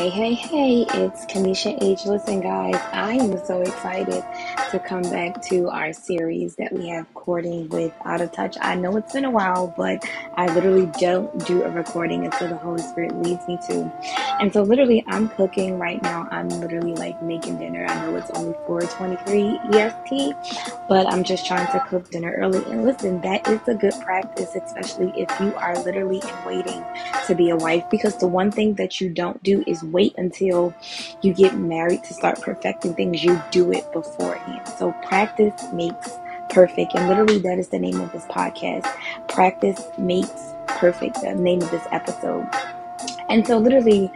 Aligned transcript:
Hey, 0.00 0.08
hey, 0.08 0.32
hey, 0.32 0.86
it's 0.94 1.26
Kamisha 1.26 1.76
H. 1.82 2.06
Listen, 2.06 2.40
guys, 2.40 2.74
I 2.90 3.16
am 3.16 3.36
so 3.44 3.60
excited 3.60 4.24
to 4.70 4.78
come 4.78 5.02
back 5.02 5.42
to 5.42 5.68
our 5.68 5.92
series 5.92 6.56
that 6.56 6.72
we 6.72 6.88
have 6.88 7.12
courting 7.12 7.68
with 7.68 7.92
Out 8.06 8.22
of 8.22 8.32
Touch. 8.32 8.56
I 8.62 8.76
know 8.76 8.96
it's 8.96 9.12
been 9.12 9.26
a 9.26 9.30
while, 9.30 9.74
but 9.76 10.02
I 10.36 10.46
literally 10.54 10.90
don't 10.98 11.46
do 11.46 11.64
a 11.64 11.70
recording 11.70 12.24
until 12.24 12.48
the 12.48 12.56
Holy 12.56 12.80
Spirit 12.80 13.14
leads 13.22 13.46
me 13.46 13.58
to. 13.66 13.92
And 14.40 14.52
so, 14.52 14.62
literally, 14.62 15.04
I'm 15.06 15.28
cooking 15.28 15.78
right 15.78 16.02
now. 16.02 16.26
I'm 16.30 16.48
literally 16.48 16.94
like 16.94 17.22
making 17.22 17.58
dinner. 17.58 17.84
I 17.86 18.06
know 18.06 18.16
it's 18.16 18.30
only 18.30 18.54
4:23 18.66 19.58
EST, 19.74 20.34
but 20.88 21.06
I'm 21.06 21.22
just 21.22 21.46
trying 21.46 21.66
to 21.72 21.80
cook 21.88 22.10
dinner 22.10 22.32
early. 22.38 22.64
And 22.72 22.84
listen, 22.84 23.20
that 23.20 23.46
is 23.48 23.60
a 23.68 23.74
good 23.74 23.94
practice, 24.00 24.56
especially 24.56 25.12
if 25.16 25.28
you 25.40 25.54
are 25.56 25.76
literally 25.82 26.22
in 26.26 26.44
waiting 26.46 26.82
to 27.26 27.34
be 27.34 27.50
a 27.50 27.56
wife, 27.56 27.84
because 27.90 28.16
the 28.16 28.26
one 28.26 28.50
thing 28.50 28.74
that 28.74 29.00
you 29.00 29.10
don't 29.10 29.42
do 29.42 29.62
is 29.66 29.82
wait 29.82 30.14
until 30.16 30.74
you 31.22 31.34
get 31.34 31.54
married 31.56 32.02
to 32.04 32.14
start 32.14 32.40
perfecting 32.40 32.94
things. 32.94 33.22
You 33.22 33.40
do 33.50 33.72
it 33.72 33.92
beforehand. 33.92 34.66
So 34.78 34.92
practice 35.04 35.70
makes 35.72 36.18
perfect. 36.48 36.94
And 36.94 37.08
literally, 37.08 37.38
that 37.38 37.58
is 37.58 37.68
the 37.68 37.78
name 37.78 38.00
of 38.00 38.10
this 38.12 38.24
podcast. 38.24 38.86
Practice 39.28 39.82
makes 39.98 40.54
perfect, 40.66 41.20
the 41.20 41.34
name 41.34 41.60
of 41.60 41.70
this 41.70 41.86
episode. 41.92 42.48
And 43.30 43.46
so, 43.46 43.58
literally, 43.58 44.12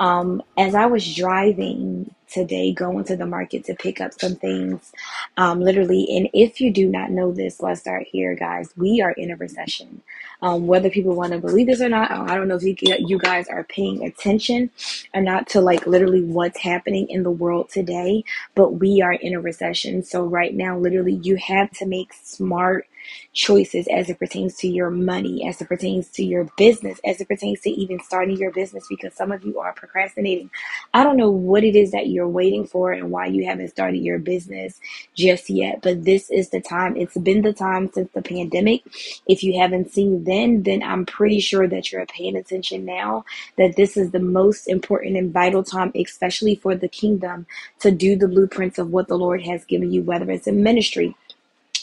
um, 0.00 0.42
as 0.58 0.74
I 0.76 0.86
was 0.86 1.14
driving 1.14 2.14
today, 2.30 2.72
going 2.72 3.04
to 3.06 3.16
the 3.16 3.26
market 3.26 3.64
to 3.66 3.74
pick 3.76 4.00
up 4.02 4.12
some 4.20 4.36
things, 4.36 4.92
um, 5.38 5.60
literally, 5.62 6.08
and 6.16 6.28
if 6.34 6.60
you 6.60 6.72
do 6.72 6.88
not 6.88 7.10
know 7.12 7.32
this, 7.32 7.62
let's 7.62 7.80
start 7.82 8.06
here, 8.12 8.36
guys. 8.36 8.70
We 8.76 9.02
are 9.02 9.12
in 9.12 9.32
a 9.32 9.36
recession. 9.36 10.02
Um, 10.42 10.68
whether 10.68 10.90
people 10.90 11.16
want 11.16 11.32
to 11.34 11.40
believe 11.40 11.68
this 11.68 11.82
or 11.82 11.90
not, 11.90 12.10
I 12.12 12.36
don't 12.36 12.48
know 12.48 12.56
if 12.56 12.64
you, 12.64 12.76
you 12.82 13.18
guys 13.18 13.48
are 13.48 13.64
paying 13.64 14.04
attention 14.04 14.70
or 15.14 15.22
not 15.22 15.48
to 15.50 15.62
like 15.62 15.86
literally 15.86 16.22
what's 16.22 16.60
happening 16.60 17.08
in 17.10 17.24
the 17.24 17.32
world 17.32 17.70
today, 17.70 18.24
but 18.56 18.74
we 18.80 19.02
are 19.02 19.14
in 19.14 19.34
a 19.34 19.40
recession. 19.40 20.04
So, 20.04 20.24
right 20.24 20.54
now, 20.54 20.78
literally, 20.78 21.20
you 21.22 21.36
have 21.36 21.70
to 21.78 21.86
make 21.86 22.12
smart 22.14 22.88
choices 23.32 23.86
as 23.88 24.08
it 24.10 24.18
pertains 24.18 24.56
to 24.56 24.68
your 24.68 24.90
money, 24.90 25.46
as 25.48 25.60
it 25.60 25.68
pertains 25.68 26.08
to 26.10 26.24
your 26.24 26.44
business, 26.56 27.00
as 27.04 27.20
it 27.20 27.28
pertains 27.28 27.60
to 27.60 27.70
even 27.70 28.00
starting 28.00 28.36
your 28.36 28.50
business, 28.52 28.86
because 28.88 29.14
some 29.14 29.32
of 29.32 29.44
you 29.44 29.58
are 29.58 29.72
procrastinating. 29.72 30.50
I 30.94 31.04
don't 31.04 31.16
know 31.16 31.30
what 31.30 31.64
it 31.64 31.76
is 31.76 31.90
that 31.92 32.08
you're 32.08 32.28
waiting 32.28 32.66
for 32.66 32.92
and 32.92 33.10
why 33.10 33.26
you 33.26 33.44
haven't 33.44 33.68
started 33.68 33.98
your 33.98 34.18
business 34.18 34.80
just 35.14 35.50
yet, 35.50 35.80
but 35.82 36.04
this 36.04 36.30
is 36.30 36.50
the 36.50 36.60
time. 36.60 36.96
It's 36.96 37.16
been 37.16 37.42
the 37.42 37.52
time 37.52 37.90
since 37.92 38.10
the 38.12 38.22
pandemic. 38.22 38.82
If 39.26 39.42
you 39.42 39.58
haven't 39.58 39.92
seen 39.92 40.24
then, 40.24 40.62
then 40.62 40.82
I'm 40.82 41.06
pretty 41.06 41.40
sure 41.40 41.68
that 41.68 41.92
you're 41.92 42.06
paying 42.06 42.36
attention 42.36 42.84
now, 42.84 43.24
that 43.58 43.76
this 43.76 43.96
is 43.96 44.10
the 44.10 44.20
most 44.20 44.68
important 44.68 45.16
and 45.16 45.32
vital 45.32 45.62
time, 45.62 45.92
especially 45.94 46.54
for 46.54 46.74
the 46.74 46.88
kingdom, 46.88 47.46
to 47.80 47.90
do 47.90 48.16
the 48.16 48.28
blueprints 48.28 48.78
of 48.78 48.90
what 48.90 49.08
the 49.08 49.18
Lord 49.18 49.42
has 49.42 49.64
given 49.64 49.92
you, 49.92 50.02
whether 50.02 50.30
it's 50.30 50.46
in 50.46 50.62
ministry 50.62 51.16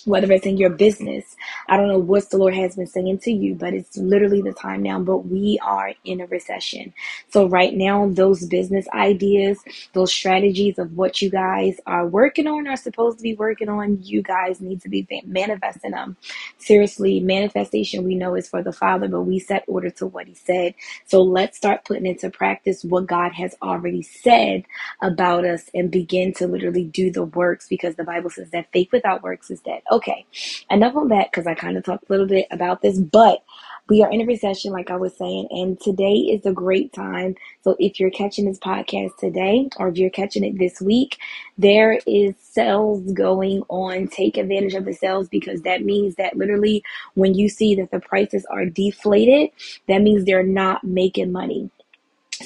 whether 0.06 0.32
it's 0.32 0.46
in 0.48 0.58
your 0.58 0.72
business. 0.72 1.36
I 1.70 1.78
don't 1.78 1.90
know 1.90 2.00
what 2.00 2.30
the 2.30 2.38
Lord 2.38 2.56
has 2.56 2.76
been 2.76 2.88
saying 2.88 3.20
to 3.20 3.32
you, 3.32 3.56
but 3.56 3.74
it's 3.74 3.98
literally 3.98 4.42
the 4.42 4.54
time 4.54 4.84
now. 4.84 5.00
But 5.00 5.20
we 5.28 5.60
are 5.64 5.94
in 6.06 6.22
a 6.22 6.28
recession. 6.28 6.94
So, 7.32 7.48
right 7.48 7.74
now, 7.74 8.10
those 8.10 8.46
business 8.48 8.88
ideas, 8.94 9.60
those 9.94 10.14
strategies 10.14 10.80
of 10.80 10.94
what 10.98 11.22
you 11.22 11.30
guys 11.30 11.80
are 11.88 12.08
working 12.08 12.48
on, 12.48 12.68
are 12.68 12.78
supposed 12.78 13.20
to 13.20 13.24
be 13.24 13.36
working 13.36 13.70
on, 13.70 14.00
you 14.04 14.22
guys 14.24 14.62
need 14.62 14.82
to 14.84 14.90
be 14.90 15.08
manifesting 15.26 15.92
them. 15.92 16.18
Seriously, 16.60 17.20
manifestation 17.22 18.04
we 18.06 18.16
know 18.16 18.36
is 18.36 18.50
for 18.50 18.64
the 18.64 18.74
Father, 18.74 19.08
but 19.10 19.24
we 19.24 19.40
set 19.40 19.64
order 19.68 19.92
to 19.92 20.08
what 20.08 20.28
He 20.28 20.36
said. 20.36 20.76
So, 21.08 21.22
let's 21.22 21.58
start 21.58 21.86
putting 21.86 22.08
into 22.08 22.30
practice 22.30 22.84
what 22.84 23.08
God 23.08 23.34
has 23.34 23.56
already 23.62 24.04
said 24.04 24.64
about 25.02 25.46
us 25.46 25.64
and 25.74 25.92
begin 25.92 26.34
to 26.36 26.48
literally 26.48 26.86
do 26.86 27.12
the 27.12 27.24
works 27.26 27.68
because 27.68 27.96
the 27.96 28.04
Bible 28.04 28.30
says 28.30 28.50
that 28.52 28.72
faith 28.74 28.90
without 28.92 29.24
works 29.24 29.52
is 29.52 29.62
dead. 29.62 29.82
Okay, 29.94 30.26
enough 30.72 30.98
on 30.98 31.10
that 31.10 31.32
because 31.32 31.48
I 31.48 31.56
kind 31.56 31.78
of 31.78 31.86
talked 31.86 32.10
a 32.10 32.14
little 32.14 32.28
bit 32.28 32.48
about 32.52 32.82
this, 32.82 33.00
but 33.00 33.44
we 33.90 34.04
are 34.04 34.12
in 34.12 34.22
a 34.22 34.26
recession, 34.26 34.74
like 34.74 34.92
I 34.92 34.98
was 34.98 35.18
saying, 35.18 35.50
and 35.52 35.80
today 35.82 36.16
is 36.16 36.46
a 36.48 36.54
great 36.54 36.94
time. 36.94 37.36
So 37.64 37.78
if 37.80 38.00
you're 38.00 38.12
catching 38.12 38.46
this 38.46 38.60
podcast 38.60 39.18
today, 39.20 39.70
or 39.78 39.90
if 39.90 39.98
you're 39.98 40.12
catching 40.12 40.46
it 40.46 40.60
this 40.60 40.82
week, 40.82 41.20
there 41.60 42.00
is 42.08 42.36
sales 42.40 43.04
going 43.14 43.64
on. 43.70 44.10
Take 44.10 44.38
advantage 44.38 44.76
of 44.76 44.86
the 44.86 44.94
sales 44.94 45.30
because 45.30 45.64
that 45.64 45.86
means 45.86 46.16
that 46.18 46.38
literally 46.38 46.84
when 47.16 47.36
you 47.36 47.50
see 47.50 47.76
that 47.78 47.92
the 47.92 48.02
prices 48.02 48.46
are 48.52 48.66
deflated, 48.68 49.52
that 49.90 50.04
means 50.04 50.26
they're 50.26 50.44
not 50.44 50.84
making 50.86 51.32
money. 51.32 51.72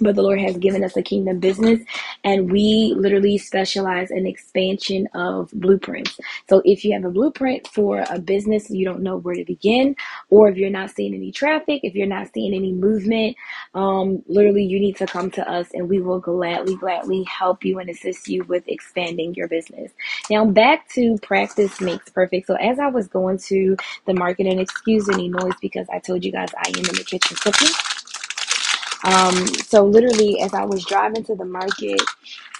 but 0.00 0.16
the 0.16 0.22
Lord 0.22 0.40
has 0.40 0.58
given 0.58 0.84
us 0.84 0.96
a 0.96 1.02
kingdom 1.02 1.40
business 1.40 1.80
and 2.24 2.52
we 2.52 2.94
literally 2.96 3.38
specialize 3.38 4.12
in 4.12 4.26
expansion 4.26 5.08
of 5.14 5.50
blueprints. 5.52 6.18
So 6.50 6.62
if 6.66 6.84
you 6.84 6.94
have 6.94 7.04
a 7.06 7.10
blueprint 7.10 7.68
for 7.68 8.04
a 8.10 8.20
business, 8.20 8.70
you 8.70 8.86
don't 8.86 9.02
know 9.02 9.18
where 9.18 9.36
to 9.36 9.44
begin, 9.44 9.96
or 10.30 10.50
if 10.50 10.58
you're 10.58 10.70
not 10.70 10.92
seeing 10.92 11.14
any 11.14 11.32
traffic, 11.32 11.82
if 11.84 11.96
you're 11.96 12.08
not 12.08 12.28
seeing 12.34 12.54
any 12.54 12.72
movement, 12.72 13.36
um, 13.74 14.22
literally 14.28 14.64
you 14.64 14.80
need 14.80 14.96
to 14.98 15.06
come 15.06 15.32
to 15.32 15.50
us 15.50 15.68
and 15.74 15.90
we 15.90 16.00
will 16.00 16.20
gladly, 16.20 16.76
gladly 16.76 17.24
help 17.24 17.64
you 17.64 17.80
and 17.80 17.90
assist 17.90 18.28
you 18.28 18.44
with 18.44 18.64
expanding 18.68 19.34
your 19.34 19.48
business. 19.48 19.92
Now 20.30 20.46
back 20.46 20.88
to 20.90 21.18
practice 21.22 21.80
makes 21.82 22.10
perfect. 22.10 22.48
So 22.48 22.56
as 22.56 22.80
I 22.80 22.88
was 22.88 23.08
going 23.08 23.38
to 23.48 23.76
the 24.06 24.14
market 24.14 24.46
and 24.46 24.60
excuse 24.60 25.08
any 25.10 25.28
noise 25.28 25.54
because 25.62 25.88
I 25.92 26.00
told 26.00 26.24
you 26.24 26.32
guys 26.32 26.50
I 26.56 26.68
am 26.70 26.76
in 26.76 26.84
the 26.84 27.04
kitchen 27.04 27.36
cooking. 27.36 27.70
Um, 29.04 29.46
so 29.46 29.84
literally, 29.84 30.40
as 30.40 30.54
I 30.54 30.64
was 30.64 30.84
driving 30.84 31.24
to 31.24 31.34
the 31.34 31.44
market 31.44 32.00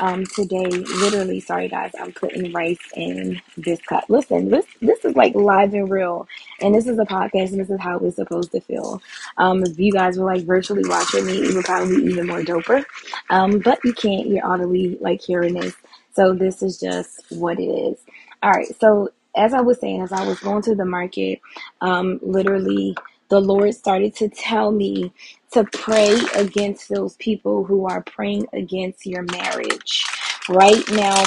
um, 0.00 0.24
today, 0.26 0.66
literally, 0.66 1.40
sorry 1.40 1.68
guys, 1.68 1.92
I'm 2.00 2.12
putting 2.12 2.52
rice 2.52 2.78
in 2.94 3.40
this 3.56 3.80
cup. 3.82 4.04
Listen, 4.08 4.48
this 4.48 4.66
this 4.80 5.04
is 5.04 5.16
like 5.16 5.34
live 5.34 5.74
and 5.74 5.90
real, 5.90 6.28
and 6.60 6.74
this 6.74 6.86
is 6.86 6.98
a 6.98 7.04
podcast, 7.04 7.50
and 7.50 7.60
this 7.60 7.70
is 7.70 7.80
how 7.80 7.98
we're 7.98 8.12
supposed 8.12 8.52
to 8.52 8.60
feel. 8.60 9.02
Um, 9.36 9.64
if 9.64 9.78
you 9.78 9.92
guys 9.92 10.18
were 10.18 10.26
like 10.32 10.44
virtually 10.44 10.88
watching 10.88 11.26
me, 11.26 11.38
it 11.38 11.54
would 11.54 11.64
probably 11.64 11.96
be 11.96 12.12
even 12.12 12.26
more 12.26 12.42
doper. 12.42 12.84
Um, 13.30 13.58
but 13.58 13.78
you 13.84 13.92
can't. 13.92 14.28
You're 14.28 14.46
audibly 14.46 14.96
like 15.00 15.20
hearing 15.20 15.54
this, 15.54 15.74
so 16.14 16.32
this 16.32 16.62
is 16.62 16.78
just 16.78 17.24
what 17.30 17.58
it 17.58 17.64
is. 17.64 17.98
All 18.42 18.50
right, 18.50 18.68
so 18.80 19.10
as 19.36 19.52
I 19.54 19.60
was 19.60 19.80
saying, 19.80 20.02
as 20.02 20.12
I 20.12 20.26
was 20.26 20.38
going 20.40 20.62
to 20.62 20.74
the 20.74 20.84
market, 20.84 21.40
um, 21.80 22.20
literally 22.22 22.96
the 23.28 23.40
Lord 23.40 23.74
started 23.74 24.14
to 24.16 24.28
tell 24.28 24.72
me 24.72 25.12
to 25.52 25.64
pray 25.64 26.20
against 26.36 26.88
those 26.88 27.16
people 27.16 27.64
who 27.64 27.86
are 27.86 28.02
praying 28.02 28.46
against 28.52 29.06
your 29.06 29.22
marriage. 29.24 30.04
Right 30.48 30.84
now, 30.92 31.22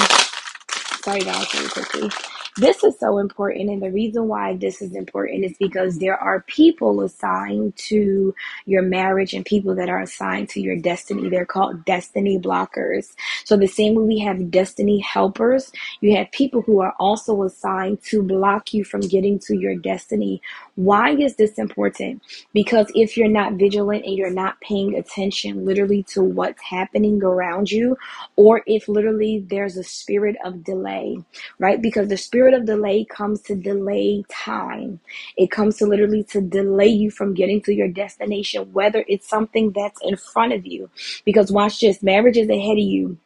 sorry 1.03 1.21
guys, 1.21 1.53
really 1.53 1.69
quickly. 1.69 2.09
This 2.57 2.83
is 2.83 2.99
so 2.99 3.17
important, 3.19 3.69
and 3.69 3.81
the 3.81 3.91
reason 3.91 4.27
why 4.27 4.57
this 4.57 4.81
is 4.81 4.95
important 4.95 5.45
is 5.45 5.57
because 5.59 5.99
there 5.99 6.17
are 6.17 6.41
people 6.41 7.01
assigned 7.01 7.75
to 7.89 8.35
your 8.65 8.81
marriage 8.81 9.33
and 9.33 9.45
people 9.45 9.75
that 9.75 9.89
are 9.89 10.01
assigned 10.01 10.49
to 10.49 10.61
your 10.61 10.75
destiny. 10.77 11.29
They're 11.29 11.45
called 11.45 11.85
destiny 11.85 12.37
blockers. 12.39 13.13
So, 13.45 13.57
the 13.57 13.67
same 13.67 13.95
way 13.95 14.03
we 14.03 14.19
have 14.19 14.51
destiny 14.51 14.99
helpers, 14.99 15.71
you 16.01 16.15
have 16.17 16.31
people 16.31 16.61
who 16.61 16.81
are 16.81 16.93
also 16.99 17.43
assigned 17.43 18.03
to 18.05 18.23
block 18.23 18.73
you 18.73 18.83
from 18.83 19.01
getting 19.01 19.39
to 19.47 19.55
your 19.55 19.75
destiny 19.75 20.41
Why 20.75 21.11
is 21.15 21.35
this 21.35 21.59
important? 21.59 22.23
Because 22.53 22.87
if 22.95 23.17
you're 23.17 23.27
not 23.29 23.53
vigilant 23.53 24.05
and 24.05 24.15
you're 24.15 24.31
not 24.31 24.59
paying 24.61 24.95
attention 24.95 25.65
literally 25.65 26.03
to 26.09 26.23
what's 26.23 26.61
happening 26.63 27.23
around 27.23 27.71
you, 27.71 27.97
or 28.37 28.63
if 28.67 28.87
literally 28.87 29.45
there's 29.49 29.77
a 29.77 29.83
spirit 29.83 30.37
of 30.45 30.63
delay, 30.63 31.17
right? 31.59 31.81
Because 31.81 32.09
the 32.09 32.17
spirit 32.17 32.53
of 32.55 32.65
delay 32.65 33.05
comes 33.05 33.41
to 33.43 33.55
delay 33.55 34.23
time. 34.31 34.99
It 35.37 35.51
comes 35.51 35.77
to 35.77 35.85
literally 35.85 36.23
to 36.25 36.41
delay 36.41 36.87
you 36.87 37.11
from 37.11 37.35
getting 37.35 37.61
to 37.63 37.73
your 37.73 37.89
destination, 37.89 38.73
whether 38.73 39.05
it's 39.07 39.29
something 39.29 39.71
that's 39.73 39.99
in 40.03 40.17
front 40.17 40.53
of 40.53 40.65
you. 40.65 40.89
Because 41.25 41.51
watch 41.51 41.81
this, 41.81 42.03
marriage 42.03 42.37
is 42.37 42.49
ahead 42.49 42.77
of 42.77 42.79
you 42.79 43.17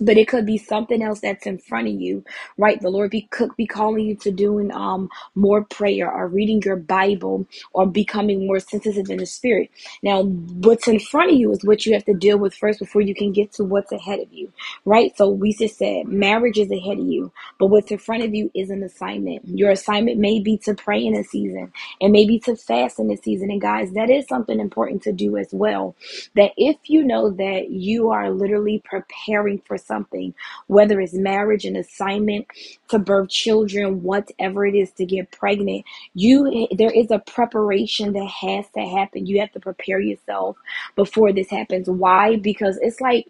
but 0.00 0.18
it 0.18 0.28
could 0.28 0.46
be 0.46 0.58
something 0.58 1.02
else 1.02 1.20
that's 1.20 1.46
in 1.46 1.58
front 1.58 1.88
of 1.88 1.94
you 1.94 2.24
right? 2.58 2.80
The 2.80 2.90
lord 2.90 3.10
be, 3.10 3.22
could 3.30 3.50
be 3.56 3.66
calling 3.66 4.06
you 4.06 4.16
to 4.16 4.30
doing 4.30 4.72
um 4.72 5.08
more 5.34 5.64
prayer 5.64 6.10
or 6.10 6.28
reading 6.28 6.62
your 6.64 6.76
bible 6.76 7.46
or 7.72 7.86
becoming 7.86 8.46
more 8.46 8.60
sensitive 8.60 9.10
in 9.10 9.18
the 9.18 9.26
spirit. 9.26 9.70
Now 10.02 10.22
what's 10.24 10.88
in 10.88 11.00
front 11.00 11.32
of 11.32 11.36
you 11.38 11.52
is 11.52 11.64
what 11.64 11.86
you 11.86 11.94
have 11.94 12.04
to 12.06 12.14
deal 12.14 12.38
with 12.38 12.54
first 12.54 12.78
before 12.78 13.02
you 13.02 13.14
can 13.14 13.32
get 13.32 13.52
to 13.54 13.64
what's 13.64 13.92
ahead 13.92 14.20
of 14.20 14.32
you 14.32 14.52
right? 14.84 15.16
So 15.16 15.30
we 15.30 15.52
just 15.54 15.78
said 15.78 16.06
marriage 16.06 16.58
is 16.58 16.70
ahead 16.70 16.98
of 16.98 17.06
you 17.06 17.32
but 17.58 17.66
what's 17.68 17.90
in 17.90 17.98
front 17.98 18.22
of 18.24 18.34
you 18.34 18.50
is 18.54 18.70
an 18.70 18.82
assignment. 18.82 19.48
Your 19.48 19.70
assignment 19.70 20.18
may 20.18 20.40
be 20.40 20.58
to 20.58 20.74
pray 20.74 21.04
in 21.04 21.16
a 21.16 21.24
season 21.24 21.72
and 22.00 22.12
maybe 22.12 22.38
to 22.40 22.56
fast 22.56 22.98
in 22.98 23.10
a 23.10 23.16
season. 23.16 23.50
And 23.50 23.60
guys 23.60 23.92
that 23.94 24.10
is 24.10 24.26
something 24.28 24.60
important 24.60 25.02
to 25.04 25.12
do 25.12 25.36
as 25.36 25.48
well 25.52 25.96
that 26.36 26.52
if 26.58 26.76
you 26.88 27.04
know 27.04 27.30
that 27.32 27.70
you 27.70 28.10
are 28.10 28.30
literally 28.30 28.82
preparing 28.84 29.60
for 29.66 29.78
something, 29.90 30.34
whether 30.68 31.00
it's 31.02 31.14
marriage, 31.14 31.66
an 31.66 31.76
assignment, 31.76 32.46
to 32.90 33.00
birth 33.00 33.30
children, 33.30 34.02
whatever 34.04 34.66
it 34.66 34.76
is 34.76 34.92
to 34.92 35.06
get 35.06 35.32
pregnant, 35.32 35.84
you 36.14 36.68
there 36.78 36.92
is 36.92 37.10
a 37.10 37.20
preparation 37.20 38.14
that 38.14 38.28
has 38.28 38.66
to 38.76 38.82
happen. 38.82 39.26
You 39.26 39.40
have 39.40 39.52
to 39.54 39.60
prepare 39.60 40.00
yourself 40.00 40.56
before 40.96 41.32
this 41.32 41.50
happens. 41.50 41.90
Why? 41.90 42.36
Because 42.36 42.78
it's 42.82 43.02
like 43.02 43.26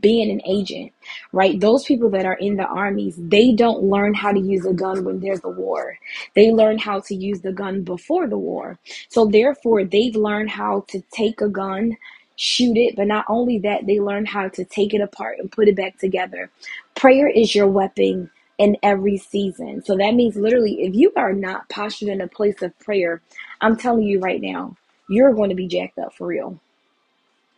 being 0.00 0.30
an 0.30 0.42
agent, 0.46 0.92
right? 1.32 1.60
Those 1.60 1.84
people 1.84 2.10
that 2.10 2.26
are 2.26 2.34
in 2.36 2.56
the 2.56 2.64
armies, 2.66 3.16
they 3.18 3.52
don't 3.52 3.84
learn 3.84 4.14
how 4.14 4.32
to 4.32 4.40
use 4.40 4.66
a 4.66 4.72
gun 4.72 5.04
when 5.04 5.20
there's 5.20 5.44
a 5.44 5.50
war. 5.50 5.98
They 6.34 6.52
learn 6.52 6.78
how 6.78 7.00
to 7.02 7.14
use 7.14 7.40
the 7.42 7.52
gun 7.52 7.82
before 7.82 8.28
the 8.28 8.38
war. 8.38 8.78
So 9.08 9.26
therefore, 9.26 9.84
they've 9.84 10.16
learned 10.16 10.50
how 10.50 10.84
to 10.88 11.02
take 11.12 11.40
a 11.40 11.48
gun, 11.48 11.96
shoot 12.36 12.76
it, 12.76 12.96
but 12.96 13.06
not 13.08 13.26
only 13.28 13.58
that, 13.60 13.86
they 13.86 14.00
learn 14.00 14.26
how 14.26 14.48
to 14.50 14.64
take 14.64 14.94
it 14.94 15.00
apart 15.00 15.38
and 15.38 15.52
put 15.52 15.68
it 15.68 15.76
back 15.76 15.98
together. 15.98 16.50
Prayer 16.94 17.28
is 17.28 17.54
your 17.54 17.68
weapon 17.68 18.30
in 18.58 18.76
every 18.82 19.18
season. 19.18 19.84
So 19.84 19.96
that 19.98 20.14
means 20.14 20.36
literally 20.36 20.82
if 20.82 20.94
you 20.94 21.12
are 21.16 21.32
not 21.32 21.68
postured 21.70 22.10
in 22.10 22.20
a 22.20 22.28
place 22.28 22.62
of 22.62 22.78
prayer, 22.80 23.22
I'm 23.60 23.76
telling 23.76 24.04
you 24.04 24.20
right 24.20 24.40
now, 24.40 24.76
you're 25.08 25.34
going 25.34 25.50
to 25.50 25.56
be 25.56 25.68
jacked 25.68 25.98
up 25.98 26.14
for 26.14 26.26
real 26.28 26.60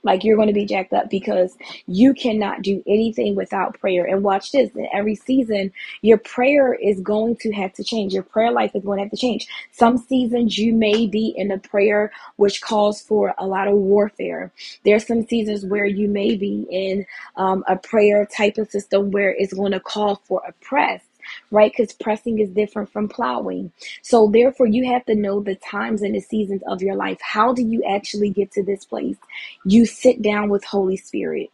like 0.07 0.25
you're 0.25 0.37
going 0.37 0.49
to 0.49 0.55
be 0.55 0.67
jacked 0.67 0.95
up 0.95 1.11
because 1.11 1.57
you 1.87 2.15
cannot 2.15 2.63
do 2.63 2.83
anything 2.87 3.35
without 3.37 3.79
prayer. 3.81 4.07
And 4.07 4.25
watch 4.25 4.53
this 4.53 4.71
in 4.75 4.89
every 4.93 5.17
season, 5.17 5.73
your 6.03 6.19
prayer 6.19 6.75
is 6.75 7.01
going 7.01 7.37
to 7.39 7.53
have 7.53 7.75
to 7.75 7.85
change. 7.85 8.15
Your 8.15 8.23
prayer 8.23 8.53
life 8.53 8.73
is 8.75 8.85
going 8.85 8.99
to 8.99 9.05
have 9.05 9.13
to 9.13 9.19
change. 9.19 9.47
Some 9.73 9.99
seasons 9.99 10.59
you 10.59 10.75
may 10.75 11.07
be 11.07 11.35
in 11.37 11.51
a 11.51 11.59
prayer 11.59 12.13
which 12.37 12.63
calls 12.63 13.03
for 13.03 13.35
a 13.39 13.47
lot 13.47 13.69
of 13.69 13.75
warfare. 13.75 14.53
There's 14.85 15.07
some 15.07 15.27
seasons 15.27 15.67
where 15.67 15.87
you 15.87 16.09
may 16.09 16.37
be 16.37 16.67
in 16.71 17.07
um, 17.37 17.65
a 17.69 17.77
prayer 17.77 18.27
type 18.27 18.59
of 18.59 18.71
system 18.71 19.11
where 19.11 19.31
it's 19.31 19.53
going 19.55 19.73
to 19.73 19.81
call 19.81 20.23
for 20.27 20.43
a 20.49 20.53
press 20.65 21.03
right? 21.51 21.73
Because 21.77 21.93
pressing 21.93 22.39
is 22.39 22.51
different 22.51 22.93
from 22.93 23.09
plowing. 23.09 23.73
So, 24.03 24.29
therefore, 24.29 24.67
you 24.67 24.87
have 24.93 25.05
to 25.07 25.15
know 25.15 25.41
the 25.41 25.57
times 25.57 26.03
and 26.03 26.15
the 26.15 26.21
seasons 26.21 26.63
of 26.67 26.83
your 26.83 26.97
life. 26.97 27.19
How 27.21 27.53
do 27.53 27.63
you 27.63 27.83
actually 27.85 28.31
get 28.31 28.53
to 28.53 28.63
this 28.63 28.85
place? 28.85 29.17
You 29.65 29.87
sit 29.87 30.23
down 30.23 30.49
with 30.49 30.65
Holy 30.65 30.97
Spirit 30.97 31.51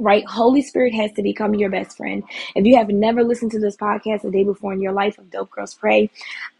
right? 0.00 0.24
Holy 0.26 0.62
Spirit 0.62 0.94
has 0.94 1.12
to 1.12 1.22
become 1.22 1.54
your 1.54 1.70
best 1.70 1.96
friend. 1.96 2.24
If 2.56 2.64
you 2.64 2.76
have 2.76 2.88
never 2.88 3.22
listened 3.22 3.50
to 3.52 3.60
this 3.60 3.76
podcast 3.76 4.24
a 4.24 4.30
day 4.30 4.44
before 4.44 4.72
in 4.72 4.80
your 4.80 4.92
life 4.92 5.18
of 5.18 5.30
Dope 5.30 5.50
Girlz 5.50 5.78
Pray, 5.78 6.10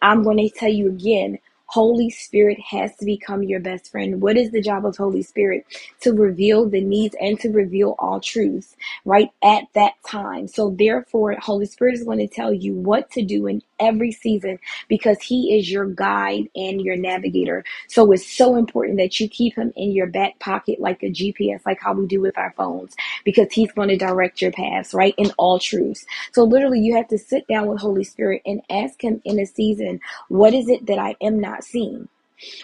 I'm 0.03 0.23
going 0.23 0.37
to 0.37 0.51
tell 0.51 0.69
you 0.69 0.89
again 0.89 1.39
Holy 1.71 2.11
Spirit 2.11 2.59
has 2.61 2.97
to 2.97 3.05
become 3.05 3.45
your 3.45 3.61
best 3.61 3.93
friend. 3.93 4.21
What 4.21 4.37
is 4.37 4.51
the 4.51 4.61
job 4.61 4.85
of 4.85 4.97
Holy 4.97 5.23
Spirit? 5.23 5.65
To 6.01 6.13
reveal 6.13 6.69
the 6.69 6.81
needs 6.81 7.15
and 7.21 7.39
to 7.41 7.51
reveal 7.51 7.95
all 8.01 8.21
truths, 8.21 8.77
right? 9.05 9.31
At 9.45 9.65
that 9.75 9.95
time. 10.05 10.49
So 10.49 10.71
therefore, 10.71 11.37
Holy 11.41 11.67
Spirit 11.67 11.95
is 11.95 12.03
going 12.05 12.19
to 12.19 12.27
tell 12.27 12.53
you 12.53 12.75
what 12.75 13.11
to 13.13 13.23
do 13.23 13.47
in 13.47 13.63
every 13.81 14.13
season 14.13 14.59
because 14.89 15.23
he 15.23 15.57
is 15.57 15.71
your 15.71 15.87
guide 15.87 16.49
and 16.57 16.83
your 16.83 16.97
navigator. 16.97 17.65
So 17.89 18.11
it's 18.13 18.27
so 18.27 18.57
important 18.57 18.99
that 18.99 19.21
you 19.21 19.29
keep 19.29 19.57
him 19.57 19.73
in 19.77 19.93
your 19.93 20.09
back 20.09 20.41
pocket 20.41 20.81
like 20.81 21.05
a 21.05 21.11
GPS, 21.11 21.61
like 21.65 21.81
how 21.81 21.95
we 21.95 22.07
do 22.07 22.21
with 22.21 22.37
our 22.37 22.53
phones, 22.57 22.97
because 23.25 23.53
he's 23.53 23.73
going 23.73 23.91
to 23.91 23.97
direct 23.97 24.43
your 24.43 24.53
paths, 24.53 24.93
right? 24.93 25.15
In 25.19 25.31
all 25.39 25.61
truths. 25.61 26.05
So 26.33 26.45
literally 26.45 26.81
you 26.81 26.97
have 26.97 27.09
to 27.09 27.19
sit 27.19 27.47
down 27.47 27.69
with 27.69 27.81
Holy 27.81 28.05
Spirit 28.05 28.43
and 28.45 28.61
ask 28.71 29.01
him 29.03 29.23
in 29.25 29.39
a 29.39 29.47
season, 29.47 30.01
what 30.29 30.55
is 30.55 30.69
it 30.69 30.87
that 30.87 30.99
I 30.99 31.17
am 31.21 31.41
not 31.41 31.60
not 31.61 31.65
seen. 31.65 32.09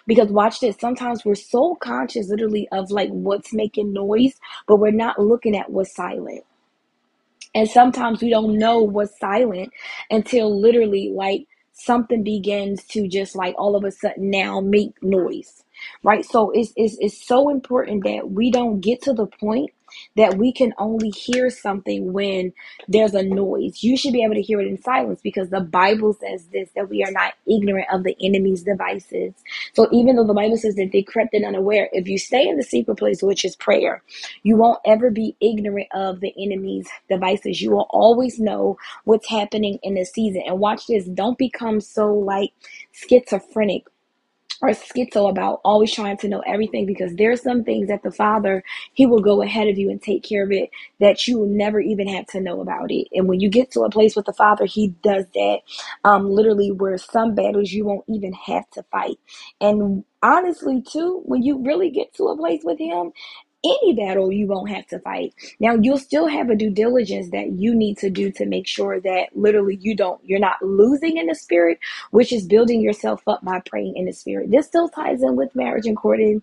Because 0.07 0.31
watch 0.31 0.61
this, 0.61 0.77
sometimes 0.81 1.25
we're 1.25 1.35
so 1.35 1.77
conscious 1.77 2.29
literally 2.29 2.69
of 2.73 2.91
like 2.91 3.11
what's 3.11 3.53
making 3.53 3.93
noise, 3.93 4.35
but 4.67 4.77
we're 4.77 4.91
not 4.93 5.19
looking 5.21 5.57
at 5.57 5.71
what's 5.71 5.95
silent. 5.95 6.45
And 7.55 7.69
sometimes 7.69 8.23
we 8.23 8.31
don't 8.31 8.59
know 8.59 8.81
what's 8.83 9.19
silent 9.19 9.73
until 10.11 10.61
literally 10.61 11.13
like 11.15 11.47
something 11.73 12.25
begins 12.25 12.85
to 12.89 13.09
just 13.09 13.37
like 13.37 13.55
all 13.59 13.77
of 13.77 13.85
a 13.85 13.93
sudden 13.93 14.31
now 14.31 14.61
make 14.61 14.93
noise. 15.03 15.65
Right. 16.05 16.25
So 16.25 16.53
it's, 16.53 16.73
it's, 16.77 16.97
it's 17.01 17.27
so 17.27 17.51
important 17.51 18.05
that 18.05 18.31
we 18.31 18.51
don't 18.51 18.81
get 18.81 19.03
to 19.05 19.15
the 19.15 19.27
point 19.27 19.71
that 20.17 20.37
we 20.37 20.53
can 20.53 20.75
only 20.79 21.11
hear 21.11 21.51
something 21.51 22.13
when 22.13 22.53
there's 22.89 23.15
a 23.15 23.23
noise. 23.23 23.83
You 23.83 23.97
should 23.97 24.13
be 24.13 24.25
able 24.25 24.35
to 24.35 24.43
hear 24.43 24.61
it 24.61 24.69
in 24.69 24.81
silence 24.81 25.21
because 25.23 25.51
the 25.51 25.61
Bible 25.61 26.15
says 26.15 26.47
this 26.53 26.71
that 26.77 26.89
we 26.89 27.05
are 27.05 27.13
not 27.13 27.35
ignorant 27.47 27.89
of 27.93 28.05
the 28.05 28.17
enemy's 28.21 28.63
devices. 28.63 29.35
So 29.75 29.89
even 29.93 30.17
though 30.17 30.27
the 30.27 30.35
Bible 30.35 30.57
says 30.57 30.77
that 30.77 30.93
they 30.93 31.03
crept 31.03 31.35
in 31.35 31.45
unaware, 31.45 31.89
if 31.93 32.09
you 32.09 32.19
stay 32.19 32.47
in 32.49 32.57
the 32.57 32.63
secret 32.63 32.97
place, 32.97 33.23
which 33.23 33.45
is 33.45 33.57
prayer, 33.57 34.03
you 34.43 34.57
won't 34.57 34.81
ever 34.87 35.11
be 35.11 35.37
ignorant 35.41 35.89
of 35.95 36.21
the 36.21 36.35
enemy's 36.39 36.89
devices. 37.09 37.61
You 37.61 37.73
will 37.73 37.87
always 37.91 38.39
know 38.39 38.79
what's 39.05 39.29
happening 39.29 39.79
in 39.83 39.95
the 39.95 40.05
season. 40.05 40.43
And 40.47 40.59
watch 40.59 40.87
this, 40.87 41.05
don't 41.07 41.39
become 41.39 41.81
so 41.81 42.13
like 42.13 42.53
schizophrenic 42.93 43.85
or 44.63 44.71
schizo 44.71 45.31
about 45.31 45.61
always 45.65 45.93
trying 45.93 46.17
to 46.19 46.29
know 46.29 46.41
everything 46.47 46.87
because 46.87 47.15
there's 47.17 47.43
some 47.43 47.65
things 47.65 47.89
that 47.89 48.03
the 48.03 48.11
father 48.11 48.63
he 48.95 49.07
will 49.07 49.21
go 49.21 49.43
ahead 49.43 49.69
of 49.69 49.79
you 49.79 49.91
and 49.91 50.03
take 50.03 50.23
care 50.25 50.45
of 50.45 50.53
it 50.53 50.71
that 51.01 51.27
you 51.27 51.39
will 51.39 51.49
never 51.49 51.81
even 51.81 52.09
have 52.09 52.27
to 52.27 52.41
know 52.41 52.61
about 52.61 52.91
it. 52.91 53.09
And 53.13 53.29
when 53.29 53.41
you 53.41 53.49
get 53.51 53.71
to 53.73 53.83
a 53.83 53.91
place 53.91 54.17
with 54.17 54.27
the 54.27 54.33
father 54.33 54.67
he 54.67 54.89
does 55.03 55.27
that 55.35 55.59
um 56.05 56.31
literally 56.31 56.73
where 56.73 56.99
some 56.99 57.35
battles 57.35 57.73
you 57.73 57.85
won't 57.85 58.05
even 58.09 58.33
have 58.35 58.69
to 58.73 58.83
fight. 58.85 59.19
And 59.61 60.05
honestly 60.23 60.83
too 60.83 61.23
when 61.27 61.43
you 61.43 61.63
really 61.65 61.91
get 61.91 62.15
to 62.15 62.25
a 62.29 62.37
place 62.37 62.63
with 62.65 62.79
him 62.79 63.13
any 63.83 63.95
battle 63.95 64.33
you 64.33 64.47
won't 64.49 64.71
have 64.71 64.87
to 64.89 65.01
fight. 65.01 65.35
Now 65.61 65.75
you'll 65.75 65.99
still 65.99 66.29
have 66.29 66.51
a 66.51 66.57
due 66.57 66.71
diligence 66.71 67.31
that 67.33 67.53
you 67.53 67.75
need 67.75 67.99
to 67.99 68.11
do 68.11 68.33
to 68.33 68.47
make 68.47 68.67
sure 68.69 69.01
that 69.01 69.29
literally 69.37 69.79
you 69.81 69.97
don't 69.97 70.21
you're 70.25 70.41
not 70.41 70.63
losing 70.63 71.19
in 71.19 71.27
the 71.27 71.37
spirit, 71.37 71.79
which 72.13 72.33
is 72.33 72.47
building 72.47 72.81
yourself 72.83 73.23
up 73.29 73.45
by 73.45 73.61
praying 73.67 73.97
in 73.97 74.07
the 74.07 74.13
spirit. 74.13 74.51
This 74.53 74.67
still 74.69 74.89
ties 74.91 75.23
in 75.23 75.37
with 75.37 75.57
marriage 75.57 75.87
and 75.87 75.97
courting 75.97 76.43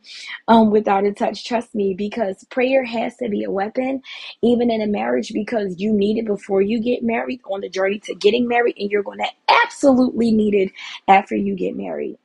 um 0.50 0.72
without 0.72 1.06
a 1.06 1.14
touch. 1.14 1.46
Trust 1.46 1.76
me, 1.76 1.96
because 1.96 2.46
prayer 2.52 2.86
has 2.86 3.18
to 3.18 3.30
be 3.30 3.46
a 3.46 3.52
weapon, 3.52 4.02
even 4.44 4.72
in 4.72 4.82
a 4.82 4.88
marriage, 4.88 5.34
because 5.34 5.76
you 5.80 5.94
need 5.94 6.20
it 6.20 6.26
before 6.28 6.62
you 6.62 6.82
get 6.82 7.04
married 7.04 7.42
on 7.52 7.62
the 7.62 7.70
journey 7.70 8.00
to 8.02 8.16
getting 8.16 8.48
married, 8.48 8.76
and 8.80 8.92
you're 8.92 9.04
gonna 9.04 9.30
absolutely 9.66 10.32
need 10.32 10.56
it 10.56 10.72
after 11.08 11.36
you 11.36 11.56
get 11.56 11.78
married. 11.78 12.18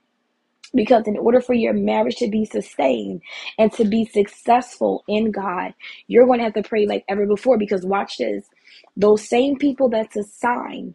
Because 0.74 1.06
in 1.06 1.16
order 1.16 1.40
for 1.40 1.54
your 1.54 1.74
marriage 1.74 2.16
to 2.16 2.28
be 2.28 2.44
sustained 2.44 3.22
and 3.58 3.72
to 3.74 3.84
be 3.84 4.04
successful 4.06 5.04
in 5.08 5.32
God, 5.32 5.74
you're 6.08 6.26
going 6.26 6.38
to 6.38 6.44
have 6.44 6.54
to 6.54 6.62
pray 6.62 6.86
like 6.86 7.04
ever 7.08 7.26
before. 7.26 7.58
Because 7.58 7.84
watch 7.84 8.18
this 8.18 8.44
those 8.96 9.28
same 9.28 9.56
people 9.58 9.88
that's 9.88 10.16
assigned 10.16 10.94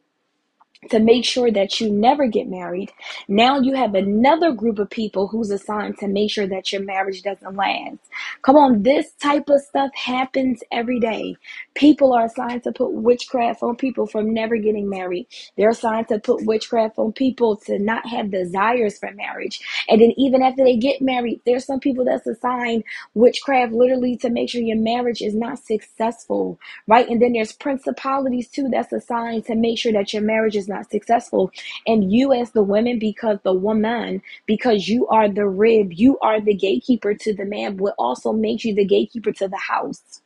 to 0.91 0.99
make 0.99 1.25
sure 1.25 1.51
that 1.51 1.81
you 1.81 1.91
never 1.91 2.27
get 2.27 2.47
married. 2.49 2.91
Now 3.27 3.59
you 3.59 3.75
have 3.75 3.95
another 3.95 4.53
group 4.53 4.79
of 4.79 4.89
people 4.89 5.27
who's 5.27 5.51
assigned 5.51 5.97
to 5.99 6.07
make 6.07 6.31
sure 6.31 6.47
that 6.47 6.71
your 6.71 6.83
marriage 6.83 7.23
doesn't 7.23 7.55
last. 7.55 7.99
Come 8.43 8.55
on, 8.57 8.83
this 8.83 9.11
type 9.21 9.49
of 9.49 9.61
stuff 9.61 9.91
happens 9.95 10.61
every 10.71 10.99
day. 10.99 11.35
People 11.75 12.13
are 12.13 12.25
assigned 12.25 12.63
to 12.63 12.71
put 12.71 12.93
witchcraft 12.93 13.63
on 13.63 13.75
people 13.77 14.07
from 14.07 14.33
never 14.33 14.57
getting 14.57 14.89
married. 14.89 15.27
They're 15.57 15.69
assigned 15.71 16.09
to 16.09 16.19
put 16.19 16.45
witchcraft 16.45 16.99
on 16.99 17.13
people 17.13 17.57
to 17.67 17.79
not 17.79 18.07
have 18.07 18.31
desires 18.31 18.97
for 18.99 19.11
marriage. 19.13 19.61
And 19.89 20.01
then 20.01 20.13
even 20.17 20.43
after 20.43 20.63
they 20.63 20.77
get 20.77 21.01
married, 21.01 21.41
there's 21.45 21.65
some 21.65 21.79
people 21.79 22.05
that's 22.05 22.27
assigned 22.27 22.83
witchcraft 23.15 23.73
literally 23.73 24.17
to 24.17 24.29
make 24.31 24.49
sure 24.49 24.61
your 24.61 24.77
marriage 24.77 25.21
is 25.21 25.35
not 25.35 25.59
successful, 25.59 26.59
right? 26.87 27.07
And 27.09 27.21
then 27.21 27.33
there's 27.33 27.53
principalities 27.53 28.49
too 28.49 28.69
that's 28.71 28.93
assigned 28.93 29.45
to 29.47 29.55
make 29.55 29.79
sure 29.79 29.93
that 29.93 30.13
your 30.13 30.23
marriage 30.23 30.55
is 30.57 30.69
not 30.73 30.89
successful. 30.91 31.51
And 31.87 32.11
you, 32.11 32.33
as 32.33 32.51
the 32.51 32.63
women, 32.63 32.99
because 32.99 33.39
the 33.43 33.53
woman, 33.53 34.21
because 34.45 34.87
you 34.87 35.07
are 35.07 35.29
the 35.29 35.47
rib, 35.47 35.93
you 35.93 36.19
are 36.19 36.41
the 36.41 36.55
gatekeeper 36.55 37.13
to 37.15 37.33
the 37.33 37.45
man, 37.45 37.77
will 37.77 37.95
also 37.97 38.33
makes 38.33 38.65
you 38.65 38.75
the 38.75 38.85
gatekeeper 38.85 39.31
to 39.33 39.47
the 39.47 39.57
house. 39.57 40.21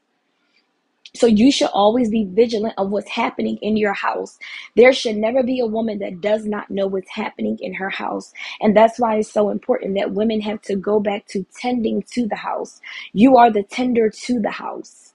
So 1.15 1.25
you 1.25 1.51
should 1.51 1.69
always 1.69 2.09
be 2.09 2.25
vigilant 2.25 2.75
of 2.77 2.91
what's 2.91 3.09
happening 3.09 3.57
in 3.61 3.75
your 3.75 3.93
house. 3.93 4.37
There 4.75 4.93
should 4.93 5.17
never 5.17 5.41
be 5.41 5.59
a 5.59 5.65
woman 5.65 5.99
that 5.99 6.21
does 6.21 6.45
not 6.45 6.69
know 6.69 6.87
what's 6.87 7.09
happening 7.09 7.57
in 7.59 7.73
her 7.73 7.89
house. 7.89 8.33
And 8.61 8.77
that's 8.77 8.99
why 8.99 9.17
it's 9.17 9.31
so 9.31 9.49
important 9.49 9.95
that 9.95 10.11
women 10.13 10.41
have 10.41 10.61
to 10.63 10.75
go 10.75 10.99
back 10.99 11.25
to 11.29 11.45
tending 11.59 12.03
to 12.13 12.27
the 12.27 12.35
house. 12.35 12.81
You 13.13 13.37
are 13.37 13.51
the 13.51 13.63
tender 13.63 14.09
to 14.11 14.39
the 14.39 14.51
house. 14.51 15.06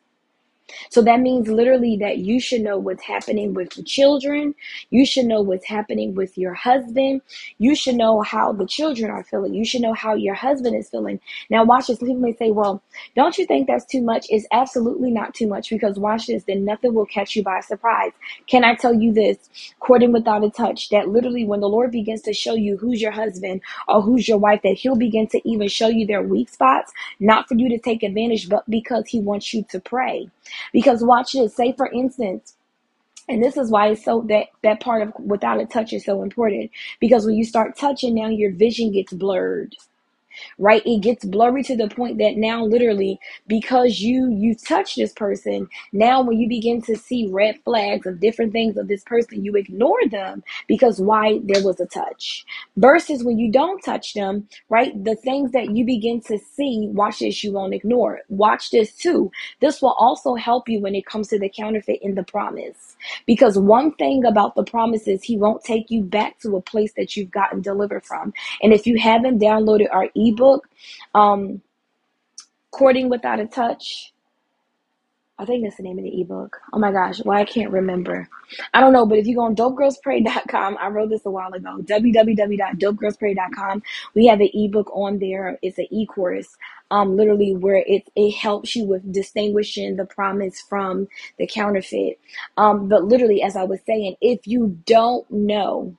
So 0.90 1.02
that 1.02 1.20
means 1.20 1.48
literally 1.48 1.96
that 1.98 2.18
you 2.18 2.40
should 2.40 2.62
know 2.62 2.78
what's 2.78 3.04
happening 3.04 3.54
with 3.54 3.70
the 3.70 3.82
children. 3.82 4.54
You 4.90 5.06
should 5.06 5.26
know 5.26 5.40
what's 5.40 5.66
happening 5.66 6.14
with 6.14 6.38
your 6.38 6.54
husband. 6.54 7.22
You 7.58 7.74
should 7.74 7.96
know 7.96 8.22
how 8.22 8.52
the 8.52 8.66
children 8.66 9.10
are 9.10 9.24
feeling. 9.24 9.54
You 9.54 9.64
should 9.64 9.82
know 9.82 9.94
how 9.94 10.14
your 10.14 10.34
husband 10.34 10.76
is 10.76 10.90
feeling. 10.90 11.20
Now, 11.50 11.64
watch 11.64 11.88
this. 11.88 11.98
People 11.98 12.16
may 12.16 12.34
say, 12.34 12.50
well, 12.50 12.82
don't 13.16 13.36
you 13.38 13.46
think 13.46 13.66
that's 13.66 13.86
too 13.86 14.02
much? 14.02 14.26
It's 14.30 14.46
absolutely 14.52 15.10
not 15.10 15.34
too 15.34 15.46
much 15.46 15.70
because 15.70 15.98
watch 15.98 16.26
this, 16.26 16.44
then 16.44 16.64
nothing 16.64 16.94
will 16.94 17.06
catch 17.06 17.36
you 17.36 17.42
by 17.42 17.60
surprise. 17.60 18.12
Can 18.46 18.64
I 18.64 18.74
tell 18.74 18.94
you 18.94 19.12
this? 19.12 19.38
Courting 19.80 20.12
without 20.12 20.44
a 20.44 20.50
touch, 20.50 20.88
that 20.90 21.08
literally 21.08 21.44
when 21.44 21.60
the 21.60 21.68
Lord 21.68 21.90
begins 21.90 22.22
to 22.22 22.32
show 22.32 22.54
you 22.54 22.76
who's 22.76 23.02
your 23.02 23.12
husband 23.12 23.60
or 23.88 24.02
who's 24.02 24.28
your 24.28 24.38
wife, 24.38 24.60
that 24.64 24.74
He'll 24.74 24.96
begin 24.96 25.26
to 25.28 25.48
even 25.48 25.68
show 25.68 25.88
you 25.88 26.06
their 26.06 26.22
weak 26.22 26.48
spots, 26.48 26.92
not 27.20 27.48
for 27.48 27.54
you 27.54 27.68
to 27.68 27.78
take 27.78 28.02
advantage, 28.02 28.48
but 28.48 28.68
because 28.70 29.06
He 29.08 29.20
wants 29.20 29.52
you 29.54 29.64
to 29.70 29.80
pray. 29.80 30.28
Because 30.72 31.04
watch 31.04 31.32
this, 31.32 31.54
say 31.56 31.72
for 31.72 31.86
instance, 31.88 32.54
and 33.28 33.42
this 33.42 33.56
is 33.56 33.70
why 33.70 33.88
it's 33.88 34.04
so 34.04 34.22
that 34.28 34.48
that 34.62 34.80
part 34.80 35.02
of 35.02 35.12
without 35.18 35.60
a 35.60 35.66
touch 35.66 35.92
is 35.92 36.04
so 36.04 36.22
important. 36.22 36.70
Because 37.00 37.24
when 37.26 37.36
you 37.36 37.44
start 37.44 37.76
touching 37.78 38.14
now 38.14 38.28
your 38.28 38.52
vision 38.52 38.92
gets 38.92 39.12
blurred 39.12 39.76
right? 40.58 40.82
It 40.86 41.02
gets 41.02 41.24
blurry 41.24 41.62
to 41.64 41.76
the 41.76 41.88
point 41.88 42.18
that 42.18 42.36
now 42.36 42.64
literally 42.64 43.18
because 43.46 44.00
you 44.00 44.30
you 44.32 44.54
touch 44.54 44.96
this 44.96 45.12
person 45.12 45.68
now 45.92 46.22
when 46.22 46.38
you 46.38 46.48
begin 46.48 46.82
to 46.82 46.96
see 46.96 47.28
red 47.30 47.58
flags 47.64 48.06
of 48.06 48.20
different 48.20 48.52
things 48.52 48.76
of 48.76 48.88
this 48.88 49.02
person 49.04 49.44
you 49.44 49.56
ignore 49.56 50.06
them 50.10 50.42
because 50.68 51.00
why? 51.00 51.40
There 51.44 51.64
was 51.64 51.80
a 51.80 51.86
touch. 51.86 52.44
Versus 52.76 53.24
when 53.24 53.38
you 53.38 53.50
don't 53.50 53.82
touch 53.82 54.14
them 54.14 54.48
right? 54.68 54.92
The 55.04 55.16
things 55.16 55.52
that 55.52 55.76
you 55.76 55.84
begin 55.84 56.20
to 56.22 56.38
see 56.38 56.88
watch 56.92 57.20
this 57.20 57.44
you 57.44 57.52
won't 57.52 57.74
ignore. 57.74 58.20
Watch 58.28 58.70
this 58.70 58.94
too. 58.94 59.30
This 59.60 59.82
will 59.82 59.94
also 59.98 60.34
help 60.34 60.68
you 60.68 60.80
when 60.80 60.94
it 60.94 61.06
comes 61.06 61.28
to 61.28 61.38
the 61.38 61.48
counterfeit 61.48 62.00
in 62.02 62.14
the 62.14 62.24
promise. 62.24 62.96
Because 63.26 63.58
one 63.58 63.92
thing 63.94 64.24
about 64.24 64.54
the 64.56 64.64
promise 64.64 65.06
is 65.06 65.22
he 65.22 65.36
won't 65.36 65.64
take 65.64 65.90
you 65.90 66.02
back 66.02 66.38
to 66.40 66.56
a 66.56 66.62
place 66.62 66.92
that 66.96 67.16
you've 67.16 67.30
gotten 67.30 67.60
delivered 67.62 68.04
from. 68.04 68.32
And 68.62 68.72
if 68.72 68.86
you 68.86 68.98
haven't 68.98 69.40
downloaded 69.40 69.88
our 69.92 70.08
ebook, 70.28 70.68
um, 71.14 71.62
Courting 72.70 73.08
Without 73.08 73.40
a 73.40 73.46
Touch. 73.46 74.12
I 75.38 75.44
think 75.44 75.64
that's 75.64 75.76
the 75.76 75.82
name 75.82 75.98
of 75.98 76.04
the 76.04 76.20
ebook. 76.20 76.60
Oh 76.72 76.78
my 76.78 76.92
gosh, 76.92 77.18
why 77.24 77.40
I 77.40 77.44
can't 77.44 77.72
remember. 77.72 78.28
I 78.74 78.80
don't 78.80 78.92
know, 78.92 79.04
but 79.06 79.18
if 79.18 79.26
you 79.26 79.34
go 79.34 79.40
on 79.42 79.56
dopegirlzpray.com, 79.56 80.76
I 80.80 80.86
wrote 80.88 81.10
this 81.10 81.26
a 81.26 81.30
while 81.30 81.52
ago. 81.52 81.78
www.dopegirlzpray.com. 81.82 83.82
We 84.14 84.26
have 84.26 84.40
an 84.40 84.50
ebook 84.54 84.88
on 84.94 85.18
there. 85.18 85.58
It's 85.62 85.78
an 85.78 85.88
e-course, 85.90 86.56
um, 86.92 87.16
literally 87.16 87.56
where 87.56 87.82
it 87.86 88.08
it 88.14 88.32
helps 88.36 88.76
you 88.76 88.84
with 88.84 89.12
distinguishing 89.12 89.96
the 89.96 90.04
promise 90.04 90.60
from 90.60 91.08
the 91.38 91.46
counterfeit. 91.48 92.20
Um, 92.56 92.88
but 92.88 93.04
literally, 93.04 93.42
as 93.42 93.56
I 93.56 93.64
was 93.64 93.80
saying, 93.84 94.14
if 94.20 94.46
you 94.46 94.78
don't 94.86 95.28
know 95.30 95.96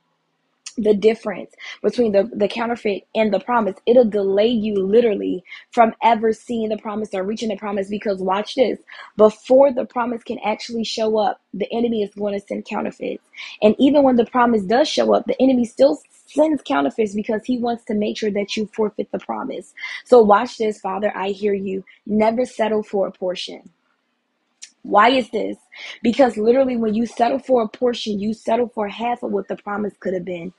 the 0.78 0.94
difference 0.94 1.52
between 1.84 2.12
the, 2.14 2.30
the 2.36 2.48
counterfeit 2.48 3.08
and 3.16 3.34
the 3.34 3.40
promise. 3.40 3.76
It'll 3.86 4.10
delay 4.10 4.48
you 4.48 4.76
literally 4.76 5.44
from 5.72 5.94
ever 6.04 6.34
seeing 6.34 6.70
the 6.70 6.78
promise 6.78 7.10
or 7.14 7.24
reaching 7.24 7.50
the 7.50 7.58
promise 7.58 7.90
because 7.90 8.20
watch 8.22 8.56
this. 8.56 8.80
Before 9.18 9.72
the 9.72 9.86
promise 9.86 10.24
can 10.24 10.40
actually 10.46 10.84
show 10.84 11.18
up, 11.18 11.42
the 11.54 11.72
enemy 11.72 12.04
is 12.04 12.14
going 12.16 12.40
to 12.40 12.46
send 12.46 12.66
counterfeits. 12.66 13.24
And 13.62 13.76
even 13.80 14.04
when 14.04 14.16
the 14.16 14.26
promise 14.26 14.64
does 14.64 14.88
show 14.90 15.14
up, 15.14 15.26
the 15.26 15.42
enemy 15.42 15.66
still 15.66 16.00
sends 16.28 16.62
counterfeits 16.64 17.14
because 17.16 17.44
he 17.46 17.60
wants 17.60 17.86
to 17.86 17.94
make 17.94 18.18
sure 18.18 18.32
that 18.32 18.58
you 18.58 18.70
forfeit 18.74 19.12
the 19.12 19.20
promise. 19.20 19.74
So 20.06 20.22
watch 20.22 20.58
this, 20.58 20.80
Father. 20.80 21.16
I 21.16 21.30
hear 21.30 21.54
you. 21.54 21.84
Never 22.06 22.46
settle 22.46 22.84
for 22.84 23.08
a 23.08 23.12
portion. 23.12 23.70
Why 24.84 25.12
is 25.12 25.30
this? 25.32 25.58
Because 26.04 26.38
literally, 26.38 26.78
when 26.78 26.94
you 26.94 27.06
settle 27.06 27.40
for 27.40 27.64
a 27.64 27.70
portion, 27.70 28.20
you 28.20 28.34
settle 28.34 28.70
for 28.70 28.88
half 28.88 29.24
of 29.24 29.32
what 29.32 29.48
the 29.48 29.58
promise 29.58 29.94
could 30.00 30.14
have 30.14 30.26
been 30.26 30.54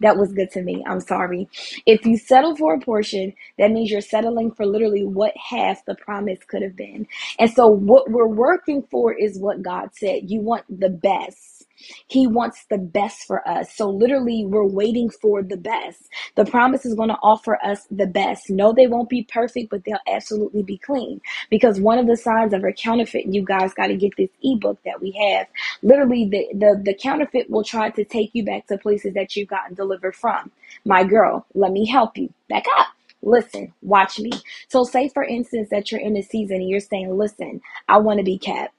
that 0.00 0.16
was 0.18 0.32
good 0.32 0.50
to 0.52 0.62
me. 0.62 0.84
I'm 0.88 1.00
sorry. 1.00 1.48
If 1.86 2.06
you 2.06 2.18
settle 2.18 2.56
for 2.56 2.74
a 2.74 2.80
portion, 2.80 3.34
that 3.58 3.72
means 3.72 3.90
you're 3.90 4.00
settling 4.02 4.52
for 4.52 4.66
literally 4.66 5.04
what 5.04 5.34
half 5.36 5.84
the 5.86 5.96
promise 5.96 6.40
could 6.48 6.62
have 6.62 6.76
been. 6.76 7.06
And 7.38 7.50
so, 7.50 7.68
what 7.68 8.10
we're 8.10 8.26
working 8.28 8.84
for 8.90 9.14
is 9.14 9.38
what 9.38 9.62
God 9.62 9.90
said. 9.94 10.30
You 10.30 10.40
want 10.40 10.64
the 10.80 10.90
best. 10.90 11.66
He 12.08 12.26
wants 12.26 12.64
the 12.70 12.78
best 12.78 13.26
for 13.26 13.46
us. 13.48 13.74
So 13.74 13.88
literally, 13.88 14.44
we're 14.46 14.66
waiting 14.66 15.10
for 15.10 15.42
the 15.42 15.56
best. 15.56 16.08
The 16.36 16.44
promise 16.44 16.84
is 16.84 16.94
going 16.94 17.08
to 17.08 17.18
offer 17.22 17.58
us 17.64 17.86
the 17.90 18.06
best. 18.06 18.50
No, 18.50 18.72
they 18.72 18.86
won't 18.86 19.08
be 19.08 19.24
perfect, 19.24 19.70
but 19.70 19.84
they'll 19.84 19.98
absolutely 20.08 20.62
be 20.62 20.78
clean. 20.78 21.20
Because 21.50 21.80
one 21.80 21.98
of 21.98 22.06
the 22.06 22.16
signs 22.16 22.52
of 22.52 22.64
a 22.64 22.72
counterfeit, 22.72 23.26
you 23.26 23.44
guys 23.44 23.74
got 23.74 23.88
to 23.88 23.96
get 23.96 24.16
this 24.16 24.30
ebook 24.42 24.78
that 24.84 25.00
we 25.00 25.12
have. 25.12 25.46
Literally, 25.82 26.28
the, 26.28 26.46
the, 26.54 26.82
the 26.84 26.94
counterfeit 26.94 27.50
will 27.50 27.64
try 27.64 27.90
to 27.90 28.04
take 28.04 28.30
you 28.32 28.44
back 28.44 28.66
to 28.66 28.78
places 28.78 29.14
that 29.14 29.36
you've 29.36 29.48
gotten 29.48 29.74
delivered 29.74 30.16
from. 30.16 30.50
My 30.84 31.04
girl, 31.04 31.46
let 31.54 31.72
me 31.72 31.86
help 31.86 32.16
you. 32.16 32.32
Back 32.48 32.64
up 32.78 32.88
listen, 33.22 33.70
watch 33.82 34.18
me. 34.18 34.30
So, 34.68 34.82
say 34.84 35.10
for 35.10 35.22
instance 35.22 35.68
that 35.70 35.92
you're 35.92 36.00
in 36.00 36.16
a 36.16 36.22
season 36.22 36.56
and 36.56 36.68
you're 36.70 36.80
saying, 36.80 37.16
listen, 37.16 37.60
I 37.86 37.98
want 37.98 38.18
to 38.18 38.24
be 38.24 38.38
kept 38.38 38.74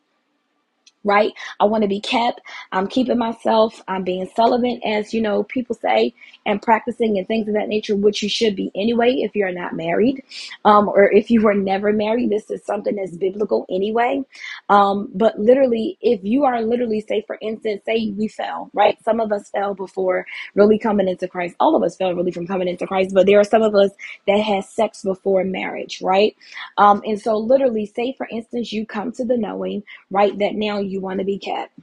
right? 1.04 1.34
I 1.60 1.66
want 1.66 1.84
to 1.84 1.90
be 1.90 2.02
kept. 2.02 2.42
I'm 2.74 2.88
keeping 2.88 3.20
myself. 3.20 3.82
I'm 3.88 4.04
being 4.04 4.30
celibate, 4.36 4.82
as 4.86 5.14
you 5.14 5.22
know, 5.22 5.44
people 5.44 5.76
say, 5.76 6.14
and 6.46 6.62
practicing 6.62 7.18
and 7.18 7.28
things 7.28 7.48
of 7.50 7.56
that 7.56 7.70
nature, 7.70 7.96
which 7.98 8.24
you 8.24 8.30
should 8.30 8.56
be 8.56 8.72
anyway 8.76 9.16
if 9.20 9.36
you're 9.36 9.54
not 9.54 9.76
married, 9.76 10.24
um, 10.66 10.90
or 10.90 11.12
if 11.12 11.32
you 11.32 11.42
were 11.42 11.56
never 11.56 11.94
married. 11.94 12.32
This 12.32 12.52
is 12.52 12.66
something 12.66 12.96
that's 12.98 13.18
biblical 13.18 13.66
anyway. 13.70 14.24
Um, 14.70 15.10
but 15.16 15.40
literally, 15.40 15.98
if 16.02 16.22
you 16.24 16.46
are 16.46 16.62
literally, 16.62 17.02
say, 17.02 17.24
for 17.28 17.38
instance, 17.42 17.84
say 17.86 18.14
we 18.18 18.28
fell, 18.30 18.70
right? 18.74 18.98
Some 19.04 19.20
of 19.20 19.32
us 19.32 19.50
fell 19.50 19.76
before 19.76 20.26
really 20.56 20.80
coming 20.80 21.08
into 21.08 21.28
Christ. 21.28 21.56
All 21.60 21.76
of 21.76 21.84
us 21.84 21.96
fell 21.98 22.14
really 22.16 22.32
from 22.32 22.48
coming 22.48 22.68
into 22.68 22.88
Christ, 22.88 23.14
but 23.14 23.26
there 23.28 23.40
are 23.40 23.44
some 23.46 23.62
of 23.64 23.76
us 23.76 23.92
that 24.28 24.40
had 24.40 24.66
sex 24.66 25.04
before 25.04 25.44
marriage, 25.44 26.02
right? 26.02 26.36
Um, 26.78 27.02
and 27.06 27.20
so, 27.22 27.38
literally, 27.38 27.86
say, 27.86 28.14
for 28.18 28.28
instance, 28.32 28.74
you 28.74 28.86
come 28.86 29.12
to 29.14 29.26
the 29.26 29.38
knowing, 29.38 29.84
right, 30.10 30.38
that 30.40 30.56
now 30.56 30.80
you 30.92 31.02
want 31.02 31.20
to 31.20 31.26
be 31.26 31.40
kept. 31.40 31.74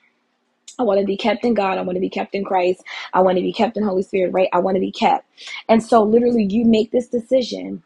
I 0.79 0.85
want 0.85 1.01
to 1.01 1.07
be 1.07 1.17
kept 1.17 1.45
in 1.45 1.55
God. 1.55 1.79
I 1.79 1.83
want 1.83 1.97
to 1.97 2.01
be 2.01 2.11
kept 2.11 2.35
in 2.35 2.45
Christ. 2.45 2.83
I 3.15 3.21
want 3.23 3.37
to 3.39 3.43
be 3.43 3.53
kept 3.53 3.77
in 3.77 3.85
Holy 3.85 4.03
Spirit, 4.03 4.33
right? 4.33 4.51
I 4.53 4.61
want 4.61 4.77
to 4.77 4.81
be 4.81 4.93
kept. 4.93 5.27
And 5.69 5.83
so, 5.83 6.03
literally, 6.05 6.45
you 6.45 6.65
make 6.67 6.93
this 6.93 7.09
decision. 7.09 7.83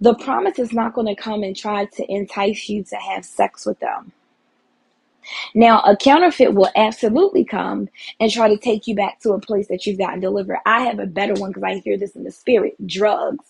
The 0.00 0.14
promise 0.14 0.58
is 0.58 0.72
not 0.72 0.94
going 0.94 1.08
to 1.08 1.20
come 1.20 1.42
and 1.42 1.56
try 1.56 1.86
to 1.86 2.12
entice 2.12 2.68
you 2.68 2.84
to 2.84 2.96
have 2.96 3.24
sex 3.24 3.66
with 3.66 3.80
them. 3.80 4.12
Now, 5.54 5.80
a 5.82 5.96
counterfeit 5.96 6.54
will 6.54 6.70
absolutely 6.76 7.44
come 7.44 7.88
and 8.20 8.32
try 8.32 8.48
to 8.48 8.58
take 8.58 8.86
you 8.86 8.96
back 8.96 9.20
to 9.22 9.32
a 9.32 9.40
place 9.40 9.68
that 9.68 9.86
you've 9.86 9.98
gotten 9.98 10.20
delivered. 10.20 10.58
I 10.66 10.82
have 10.82 10.98
a 11.00 11.06
better 11.06 11.34
one 11.34 11.50
because 11.50 11.64
I 11.64 11.76
hear 11.80 11.98
this 11.98 12.16
in 12.16 12.24
the 12.24 12.32
spirit 12.32 12.74
drugs 12.86 13.46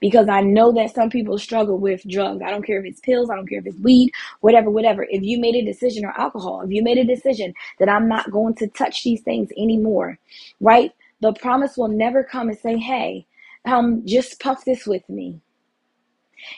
because 0.00 0.28
I 0.28 0.40
know 0.40 0.72
that 0.72 0.94
some 0.94 1.10
people 1.10 1.38
struggle 1.38 1.78
with 1.78 2.06
drugs. 2.08 2.42
I 2.44 2.50
don't 2.50 2.64
care 2.66 2.78
if 2.80 2.86
it's 2.86 3.00
pills, 3.00 3.30
I 3.30 3.36
don't 3.36 3.48
care 3.48 3.60
if 3.60 3.66
it's 3.66 3.80
weed, 3.80 4.12
whatever, 4.40 4.70
whatever. 4.70 5.06
If 5.08 5.22
you 5.22 5.40
made 5.40 5.54
a 5.56 5.64
decision 5.64 6.04
or 6.04 6.18
alcohol, 6.18 6.62
if 6.62 6.70
you 6.70 6.82
made 6.82 6.98
a 6.98 7.04
decision 7.04 7.54
that 7.78 7.88
I'm 7.88 8.08
not 8.08 8.30
going 8.30 8.54
to 8.56 8.68
touch 8.68 9.04
these 9.04 9.22
things 9.22 9.50
anymore, 9.56 10.18
right? 10.60 10.92
The 11.20 11.32
promise 11.34 11.76
will 11.76 11.88
never 11.88 12.22
come 12.24 12.48
and 12.48 12.58
say, 12.58 12.76
hey, 12.76 13.26
um, 13.64 14.02
just 14.06 14.40
puff 14.40 14.64
this 14.64 14.86
with 14.86 15.08
me. 15.08 15.40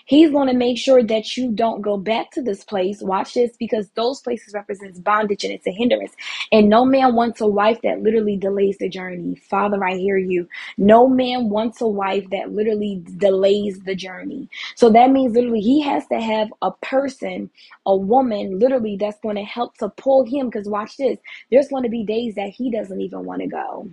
He's 0.07 0.31
going 0.31 0.49
to 0.49 0.55
make 0.55 0.79
sure 0.79 1.03
that 1.03 1.37
you 1.37 1.53
don't 1.53 1.83
go 1.83 1.97
back 1.97 2.31
to 2.33 2.43
this 2.43 2.65
place. 2.65 3.03
Watch 3.03 3.35
this 3.35 3.57
because 3.59 3.89
those 3.95 4.21
places 4.21 4.55
represents 4.55 4.99
bondage 4.99 5.45
and 5.45 5.53
it's 5.53 5.67
a 5.67 5.73
hindrance. 5.73 6.13
And 6.53 6.69
no 6.69 6.85
man 6.85 7.15
wants 7.15 7.41
a 7.41 7.47
wife 7.47 7.81
that 7.83 8.03
literally 8.03 8.37
delays 8.37 8.79
the 8.79 8.89
journey. 8.89 9.37
Father, 9.37 9.83
I 9.85 9.97
hear 9.97 10.17
you. 10.17 10.49
No 10.77 11.09
man 11.09 11.49
wants 11.51 11.81
a 11.81 11.87
wife 11.87 12.29
that 12.31 12.53
literally 12.53 13.03
delays 13.17 13.81
the 13.81 13.95
journey. 13.95 14.49
So 14.75 14.91
that 14.91 15.11
means 15.11 15.35
literally 15.35 15.61
he 15.61 15.81
has 15.83 16.07
to 16.09 16.21
have 16.21 16.53
a 16.63 16.73
person, 16.73 17.51
a 17.87 17.97
woman, 17.97 18.59
literally 18.59 18.97
that's 18.97 19.21
going 19.21 19.37
to 19.37 19.45
help 19.45 19.77
to 19.79 19.89
pull 19.91 20.25
him. 20.25 20.49
Because 20.49 20.69
watch 20.69 20.97
this, 20.97 21.19
there's 21.51 21.69
going 21.69 21.85
to 21.85 21.89
be 21.89 22.05
days 22.05 22.35
that 22.35 22.51
he 22.51 22.71
doesn't 22.71 23.01
even 23.01 23.25
want 23.25 23.43
to 23.43 23.49
go. 23.49 23.91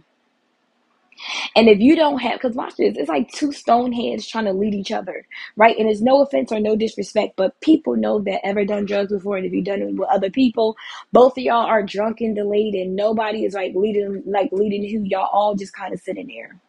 And 1.56 1.70
if 1.70 1.80
you 1.80 1.96
don't 1.96 2.20
have, 2.20 2.34
because 2.34 2.56
watch 2.56 2.76
this, 2.76 2.98
it's 2.98 3.10
like 3.10 3.32
two 3.32 3.52
stone 3.52 3.92
heads 3.92 4.28
trying 4.28 4.46
to 4.46 4.54
lead 4.54 4.74
each 4.74 4.92
other, 4.92 5.26
right? 5.56 5.78
And 5.78 5.90
it's 5.90 6.02
no 6.02 6.22
offense 6.22 6.52
or 6.52 6.60
no 6.60 6.76
disrespect, 6.76 7.36
but 7.38 7.60
people 7.62 7.96
know 7.96 8.20
that 8.20 8.46
ever 8.46 8.66
done 8.66 8.86
drugs 8.86 9.12
before, 9.12 9.38
and 9.38 9.46
if 9.46 9.54
you've 9.54 9.66
done 9.66 9.82
it 9.82 9.96
with 9.96 10.10
other 10.10 10.30
people, 10.30 10.76
both 11.14 11.38
of 11.38 11.44
y'all 11.44 11.66
are 11.66 11.84
drunk 11.84 12.22
and 12.22 12.36
delayed, 12.36 12.76
and 12.76 12.96
nobody 12.96 13.46
is 13.46 13.54
like 13.54 13.74
leading, 13.76 14.24
like 14.26 14.50
leading 14.52 14.90
who 14.90 15.04
y'all 15.06 15.30
all 15.32 15.56
just 15.56 15.74
kind 15.74 15.94
of 15.94 16.00
sitting 16.02 16.28
there. 16.28 16.60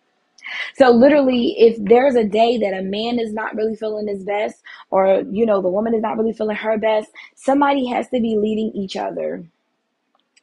So 0.76 0.90
literally, 0.90 1.56
if 1.58 1.76
there's 1.80 2.14
a 2.14 2.24
day 2.24 2.58
that 2.58 2.72
a 2.78 2.82
man 2.82 3.18
is 3.18 3.32
not 3.32 3.56
really 3.56 3.74
feeling 3.74 4.08
his 4.08 4.24
best, 4.24 4.62
or 4.90 5.22
you 5.30 5.44
know, 5.44 5.60
the 5.60 5.68
woman 5.68 5.94
is 5.94 6.02
not 6.02 6.16
really 6.16 6.32
feeling 6.32 6.56
her 6.56 6.78
best, 6.78 7.10
somebody 7.34 7.86
has 7.86 8.08
to 8.10 8.20
be 8.20 8.36
leading 8.38 8.70
each 8.74 8.96
other. 8.96 9.44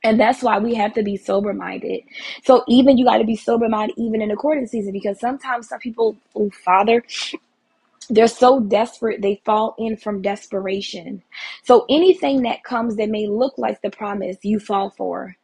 And 0.04 0.20
that's 0.20 0.44
why 0.44 0.60
we 0.60 0.76
have 0.76 0.94
to 0.96 1.04
be 1.04 1.18
sober 1.18 1.54
minded. 1.54 2.02
So 2.46 2.66
even 2.70 2.98
you 2.98 3.06
got 3.06 3.20
to 3.20 3.26
be 3.26 3.38
sober 3.38 3.70
minded 3.70 3.96
even 4.00 4.22
in 4.22 4.30
the 4.30 4.36
courting 4.38 4.68
season 4.68 4.94
because 4.94 5.20
sometimes 5.20 5.70
some 5.70 5.80
people, 5.80 6.18
oh 6.36 6.52
Father, 6.66 7.04
they're 8.10 8.28
so 8.28 8.62
desperate 8.62 9.22
they 9.22 9.42
fall 9.46 9.76
in 9.80 9.98
from 9.98 10.22
desperation. 10.22 11.24
So 11.64 11.86
anything 11.90 12.44
that 12.44 12.64
comes 12.64 12.98
that 12.98 13.10
may 13.10 13.28
look 13.28 13.56
like 13.58 13.82
the 13.82 13.92
promise, 13.92 14.38
you 14.44 14.60
fall 14.60 14.92
for. 14.92 15.36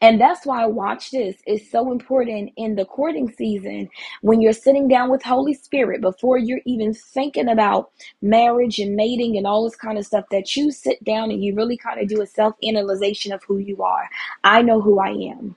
And 0.00 0.20
that's 0.20 0.46
why 0.46 0.62
I 0.62 0.66
watch 0.66 1.10
this 1.10 1.36
is 1.46 1.70
so 1.70 1.90
important 1.92 2.52
in 2.56 2.76
the 2.76 2.84
courting 2.84 3.30
season 3.32 3.88
when 4.22 4.40
you're 4.40 4.52
sitting 4.52 4.88
down 4.88 5.10
with 5.10 5.22
Holy 5.22 5.54
Spirit 5.54 6.00
before 6.00 6.38
you're 6.38 6.60
even 6.66 6.94
thinking 6.94 7.48
about 7.48 7.90
marriage 8.22 8.78
and 8.78 8.96
mating 8.96 9.36
and 9.36 9.46
all 9.46 9.64
this 9.64 9.76
kind 9.76 9.98
of 9.98 10.06
stuff 10.06 10.24
that 10.30 10.56
you 10.56 10.70
sit 10.70 11.02
down 11.04 11.30
and 11.30 11.42
you 11.42 11.54
really 11.54 11.76
kind 11.76 12.00
of 12.00 12.08
do 12.08 12.22
a 12.22 12.26
self-analyzation 12.26 13.32
of 13.32 13.42
who 13.44 13.58
you 13.58 13.82
are. 13.82 14.08
I 14.44 14.62
know 14.62 14.80
who 14.80 15.00
I 15.00 15.10
am 15.10 15.56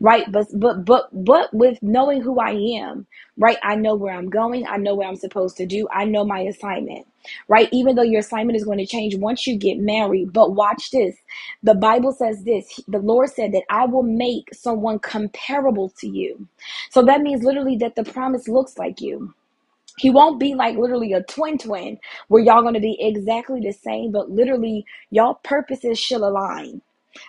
right 0.00 0.30
but 0.32 0.46
but 0.54 0.84
but 0.84 1.08
but 1.12 1.52
with 1.54 1.78
knowing 1.82 2.22
who 2.22 2.40
i 2.40 2.52
am 2.52 3.06
right 3.38 3.58
i 3.64 3.74
know 3.76 3.94
where 3.96 4.14
i'm 4.14 4.30
going 4.30 4.66
i 4.68 4.76
know 4.76 4.94
what 4.94 5.06
i'm 5.06 5.16
supposed 5.16 5.56
to 5.56 5.66
do 5.66 5.88
i 5.92 6.04
know 6.04 6.24
my 6.24 6.40
assignment 6.40 7.06
right? 7.48 7.68
Even 7.72 7.96
though 7.96 8.02
your 8.02 8.20
assignment 8.20 8.56
is 8.56 8.64
going 8.64 8.78
to 8.78 8.86
change 8.86 9.16
once 9.16 9.46
you 9.46 9.56
get 9.58 9.78
married 9.78 10.32
but 10.34 10.54
watch 10.54 10.90
this. 10.92 11.16
The 11.64 11.74
bible 11.74 12.12
says 12.12 12.44
this 12.44 12.80
the 12.88 13.00
lord 13.00 13.30
said 13.30 13.52
that 13.52 13.64
i 13.70 13.86
will 13.86 14.04
make 14.04 14.54
someone 14.54 15.00
comparable 15.00 15.90
to 16.00 16.08
you. 16.08 16.48
So 16.90 17.02
that 17.04 17.22
means 17.22 17.44
literally 17.44 17.76
that 17.78 17.96
the 17.96 18.04
promise 18.04 18.48
looks 18.48 18.78
like 18.78 19.00
you. 19.02 19.34
He 19.98 20.10
won't 20.10 20.40
be 20.40 20.54
like 20.54 20.76
literally 20.76 21.12
a 21.14 21.22
twin 21.24 21.58
twin 21.58 21.98
where 22.28 22.42
y'all 22.42 22.62
to 22.74 22.80
be 22.80 22.96
exactly 23.00 23.60
the 23.60 23.72
same 23.72 24.12
but 24.12 24.30
literally 24.30 24.84
y'all 25.10 25.36
purposes 25.44 25.98
shall 25.98 26.24
align 26.24 26.82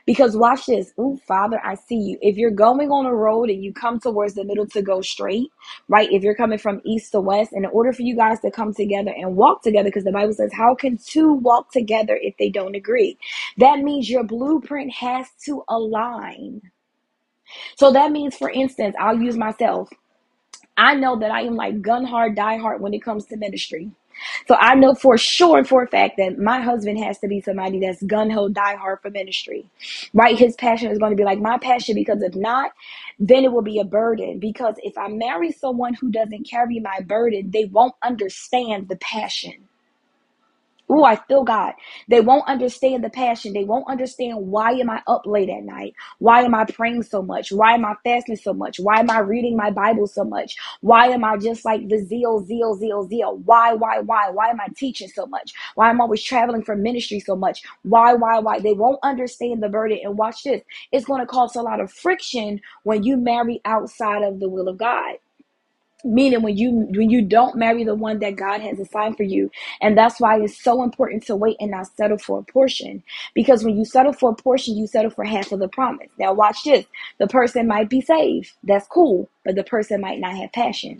because 0.06 0.38
watch 0.38 0.66
this. 0.68 0.94
Ooh, 1.00 1.20
Father, 1.28 1.60
I 1.64 1.76
see 1.76 1.98
you. 1.98 2.18
If 2.22 2.38
you're 2.38 2.52
going 2.52 2.92
on 2.92 3.06
a 3.06 3.14
road 3.14 3.50
and 3.50 3.64
you 3.64 3.74
come 3.74 4.00
towards 4.00 4.36
the 4.36 4.44
middle 4.44 4.68
to 4.68 4.82
go 4.82 5.02
straight, 5.02 5.52
right? 5.88 6.12
If 6.12 6.24
you're 6.24 6.36
coming 6.36 6.60
from 6.60 6.82
east 6.86 7.12
to 7.14 7.22
west, 7.22 7.54
in 7.54 7.66
order 7.66 7.94
for 7.94 8.04
you 8.04 8.16
guys 8.16 8.40
to 8.42 8.52
come 8.52 8.74
together 8.74 9.14
and 9.18 9.36
walk 9.36 9.64
together, 9.64 9.90
because 9.90 10.04
the 10.06 10.12
Bible 10.12 10.34
says, 10.34 10.52
How 10.54 10.76
can 10.76 10.98
two 10.98 11.34
walk 11.34 11.72
together 11.72 12.20
if 12.22 12.36
they 12.38 12.50
don't 12.50 12.76
agree? 12.76 13.18
That 13.58 13.80
means 13.80 14.10
your 14.10 14.24
blueprint 14.24 14.94
has 14.94 15.28
to 15.46 15.64
align. 15.70 16.62
So 17.78 17.92
that 17.94 18.12
means, 18.12 18.36
for 18.36 18.50
instance, 18.50 18.96
I'll 19.00 19.20
use 19.22 19.38
myself. 19.38 19.90
I 20.78 20.96
know 20.96 21.18
that 21.20 21.32
I 21.32 21.42
am 21.42 21.56
like 21.56 21.82
gun 21.82 22.06
hard, 22.06 22.36
die 22.36 22.58
hard 22.58 22.82
when 22.82 22.94
it 22.94 23.04
comes 23.04 23.26
to 23.28 23.38
ministry. 23.38 23.92
So 24.48 24.56
I 24.56 24.76
know 24.76 24.96
for 24.96 25.18
sure 25.18 25.60
and 25.60 25.68
for 25.68 25.84
a 25.84 25.88
fact 25.88 26.18
that 26.18 26.40
my 26.40 26.62
husband 26.62 27.00
has 27.04 27.20
to 27.20 27.28
be 27.28 27.42
somebody 27.42 27.80
that's 27.80 28.04
gun 28.04 28.30
ho, 28.30 28.50
die 28.50 28.76
hard 28.76 29.02
for 29.02 29.12
ministry, 29.12 29.66
right? 30.14 30.38
His 30.38 30.56
passion 30.56 30.92
is 30.92 31.00
going 31.00 31.12
to 31.12 31.18
be 31.18 31.24
like 31.26 31.40
my 31.40 31.58
passion 31.60 31.96
because 31.96 32.22
if 32.24 32.36
not, 32.36 32.72
then 33.20 33.46
it 33.46 33.52
will 33.52 33.64
be 33.64 33.80
a 33.80 33.86
burden. 33.86 34.40
Because 34.40 34.76
if 34.84 34.98
I 34.98 35.10
marry 35.10 35.52
someone 35.52 35.96
who 35.96 36.12
doesn't 36.12 36.50
carry 36.50 36.80
my 36.80 37.02
burden, 37.02 37.52
they 37.52 37.66
won't 37.66 37.96
understand 38.04 38.90
the 38.90 38.98
passion. 38.98 39.67
Oh, 40.90 41.04
I 41.04 41.16
feel 41.16 41.44
God. 41.44 41.74
They 42.10 42.22
won't 42.22 42.48
understand 42.48 43.04
the 43.04 43.10
passion. 43.10 43.54
They 43.54 43.64
won't 43.64 43.90
understand 43.90 44.38
why 44.38 44.74
am 44.74 44.90
I 44.92 45.02
up 45.08 45.24
late 45.26 45.50
at 45.50 45.64
night? 45.64 45.96
Why 46.20 46.44
am 46.44 46.54
I 46.54 46.66
praying 46.66 47.04
so 47.04 47.24
much? 47.24 47.52
Why 47.52 47.74
am 47.74 47.86
I 47.86 47.96
fasting 48.04 48.36
so 48.36 48.54
much? 48.54 48.80
Why 48.80 49.00
am 49.00 49.10
I 49.10 49.20
reading 49.20 49.58
my 49.58 49.72
Bible 49.72 50.08
so 50.08 50.24
much? 50.24 50.56
Why 50.82 51.08
am 51.08 51.24
I 51.24 51.38
just 51.38 51.66
like 51.66 51.88
the 51.90 52.00
zeal, 52.06 52.46
zeal, 52.46 52.76
zeal, 52.76 53.08
zeal? 53.08 53.38
Why, 53.38 53.74
why, 53.74 54.00
why? 54.02 54.30
Why 54.30 54.50
am 54.50 54.62
I 54.62 54.68
teaching 54.78 55.10
so 55.10 55.26
much? 55.26 55.54
Why 55.76 55.90
am 55.90 56.02
I 56.02 56.04
always 56.04 56.24
traveling 56.24 56.64
for 56.64 56.76
ministry 56.76 57.20
so 57.20 57.36
much? 57.36 57.64
Why, 57.84 58.14
why, 58.14 58.40
why? 58.40 58.60
They 58.60 58.74
won't 58.74 59.00
understand 59.04 59.64
the 59.64 59.70
burden. 59.70 60.00
And 60.04 60.18
watch 60.20 60.44
this. 60.44 60.62
It's 60.92 61.06
going 61.06 61.22
to 61.22 61.28
cause 61.28 61.56
a 61.56 61.64
lot 61.64 61.80
of 61.82 61.92
friction 61.92 62.62
when 62.84 63.04
you 63.04 63.18
marry 63.18 63.62
outside 63.66 64.24
of 64.24 64.40
the 64.40 64.50
will 64.50 64.68
of 64.68 64.78
God 64.78 65.16
meaning 66.04 66.42
when 66.42 66.58
you 66.58 66.72
when 66.72 67.10
you 67.10 67.22
don't 67.22 67.56
marry 67.56 67.84
the 67.84 67.96
one 67.96 68.20
that 68.20 68.36
god 68.36 68.62
has 68.62 68.80
assigned 68.80 69.18
for 69.18 69.24
you. 69.24 69.52
And 69.82 69.98
that's 69.98 70.20
why 70.20 70.40
it's 70.42 70.62
so 70.62 70.84
important 70.84 71.26
to 71.28 71.36
wait 71.36 71.58
and 71.60 71.72
not 71.72 71.88
settle 71.96 72.18
for 72.18 72.40
a 72.40 72.52
portion. 72.52 73.04
Because 73.36 73.64
when 73.64 73.78
you 73.78 73.86
settle 73.86 74.14
for 74.14 74.32
a 74.32 74.36
portion 74.36 74.78
you 74.78 74.88
settle 74.88 75.12
for 75.12 75.24
half 75.26 75.52
of 75.52 75.60
the 75.60 75.68
promise. 75.70 76.10
Now 76.20 76.34
watch 76.34 76.64
this. 76.64 76.86
The 77.20 77.28
person 77.28 77.68
might 77.68 77.90
be 77.90 78.02
saved. 78.02 78.54
That's 78.64 78.88
cool. 78.88 79.30
But 79.46 79.56
the 79.56 79.64
person 79.64 80.02
might 80.02 80.20
not 80.20 80.36
have 80.36 80.52
passion. 80.54 81.00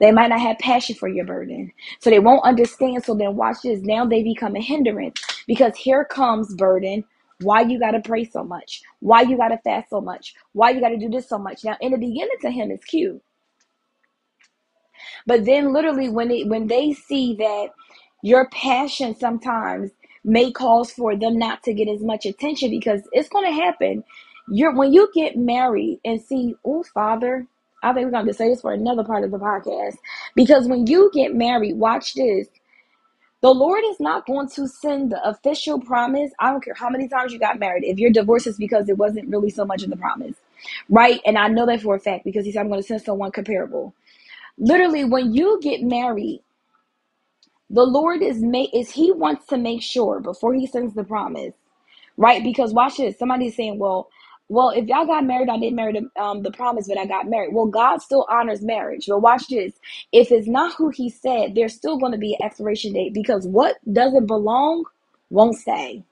They 0.00 0.12
might 0.12 0.28
not 0.28 0.40
have 0.40 0.58
passion 0.58 0.96
for 0.96 1.08
your 1.08 1.26
burden. 1.26 1.72
So 2.00 2.10
they 2.10 2.20
won't 2.20 2.44
understand. 2.44 3.04
So 3.04 3.14
then 3.14 3.36
watch 3.36 3.58
this. 3.64 3.80
Now 3.82 4.06
they 4.06 4.22
become 4.22 4.56
a 4.56 4.62
hindrance. 4.62 5.20
Because 5.46 5.76
here 5.76 6.04
comes 6.04 6.54
burden. 6.54 7.04
Why 7.40 7.62
you 7.62 7.78
got 7.78 7.92
to 7.92 8.00
pray 8.00 8.24
so 8.24 8.44
much? 8.44 8.82
Why 9.00 9.22
you 9.22 9.36
got 9.36 9.48
to 9.48 9.58
fast 9.58 9.90
so 9.90 10.00
much? 10.00 10.34
Why 10.52 10.70
you 10.70 10.80
got 10.80 10.90
to 10.90 10.98
do 10.98 11.08
this 11.10 11.28
so 11.28 11.38
much? 11.38 11.64
Now 11.64 11.76
in 11.80 11.92
the 11.92 11.98
beginning 11.98 12.36
to 12.42 12.50
him 12.50 12.70
it's 12.70 12.84
cute 12.84 13.22
but 15.26 15.44
then 15.44 15.72
literally 15.72 16.08
when 16.08 16.30
it 16.30 16.48
when 16.48 16.68
they 16.68 16.92
see 16.94 17.34
that 17.36 17.68
your 18.22 18.48
passion 18.50 19.16
sometimes 19.16 19.90
may 20.24 20.52
cause 20.52 20.92
for 20.92 21.16
them 21.16 21.38
not 21.38 21.62
to 21.64 21.74
get 21.74 21.88
as 21.88 22.02
much 22.02 22.26
attention 22.26 22.70
because 22.70 23.02
it's 23.12 23.28
going 23.30 23.46
to 23.46 23.52
happen. 23.52 24.04
You're 24.50 24.74
when 24.74 24.92
you 24.92 25.10
get 25.14 25.36
married 25.36 26.00
and 26.04 26.20
see, 26.20 26.56
oh, 26.64 26.84
father, 26.94 27.46
I 27.82 27.92
think 27.92 28.06
we're 28.06 28.12
to 28.24 28.34
say 28.34 28.48
this 28.50 28.62
for 28.62 28.72
another 28.72 29.04
part 29.04 29.24
of 29.24 29.30
the 29.30 29.38
podcast 29.38 29.96
because 30.34 30.68
when 30.68 30.86
you 30.86 31.10
get 31.14 31.34
married, 31.34 31.76
watch 31.76 32.14
this. 32.14 32.48
The 33.40 33.50
Lord 33.54 33.82
is 33.90 34.00
not 34.00 34.26
going 34.26 34.48
to 34.50 34.66
send 34.68 35.12
the 35.12 35.28
official 35.28 35.80
promise. 35.80 36.32
I 36.40 36.50
don't 36.50 36.64
care 36.64 36.74
how 36.74 36.90
many 36.90 37.08
times 37.08 37.32
you 37.32 37.38
got 37.38 37.58
married. 37.60 37.84
If 37.84 37.98
your 37.98 38.10
divorce 38.10 38.48
is 38.48 38.56
because 38.58 38.88
it 38.88 38.98
wasn't 38.98 39.28
really 39.28 39.50
so 39.50 39.64
much 39.64 39.84
of 39.84 39.90
the 39.90 39.96
promise, 39.96 40.36
right? 40.88 41.20
And 41.24 41.38
I 41.38 41.48
know 41.48 41.64
that 41.66 41.82
for 41.82 41.94
a 41.94 42.00
fact 42.00 42.24
because 42.24 42.44
He 42.44 42.52
said, 42.52 42.60
I'm 42.60 42.68
going 42.68 42.82
to 42.82 42.86
send 42.86 43.02
someone 43.02 43.30
comparable. 43.30 43.94
Literally, 44.58 45.04
when 45.04 45.34
you 45.34 45.60
get 45.62 45.82
married, 45.82 46.42
the 47.70 47.84
Lord 47.84 48.22
is 48.22 48.42
make 48.42 48.74
is 48.74 48.90
He 48.90 49.12
wants 49.12 49.46
to 49.48 49.58
make 49.58 49.82
sure 49.82 50.20
before 50.20 50.54
He 50.54 50.66
sends 50.66 50.94
the 50.94 51.04
promise, 51.04 51.54
right? 52.16 52.42
Because 52.44 52.74
watch 52.74 52.98
this. 52.98 53.18
Somebody's 53.18 53.56
saying, 53.56 53.78
"Well, 53.78 54.10
well, 54.48 54.70
if 54.70 54.86
y'all 54.88 55.06
got 55.06 55.24
married, 55.26 55.48
I 55.50 55.58
didn't 55.58 55.76
marry 55.76 55.94
the, 55.94 56.22
um, 56.22 56.42
the 56.42 56.52
promise, 56.52 56.88
but 56.88 56.98
I 56.98 57.06
got 57.06 57.28
married." 57.28 57.54
Well, 57.54 57.66
God 57.66 58.02
still 58.02 58.26
honors 58.30 58.62
marriage. 58.62 59.06
But 59.08 59.20
watch 59.20 59.48
this. 59.48 59.74
If 60.12 60.32
it's 60.32 60.48
not 60.48 60.74
who 60.76 60.90
He 60.90 61.10
said, 61.10 61.54
there's 61.54 61.74
still 61.74 61.98
going 61.98 62.12
to 62.12 62.18
be 62.18 62.34
an 62.34 62.44
expiration 62.46 62.94
date 62.94 63.14
because 63.14 63.46
what 63.48 63.76
doesn't 63.92 64.26
belong 64.26 64.84
won't 65.30 65.56
stay. 65.56 66.04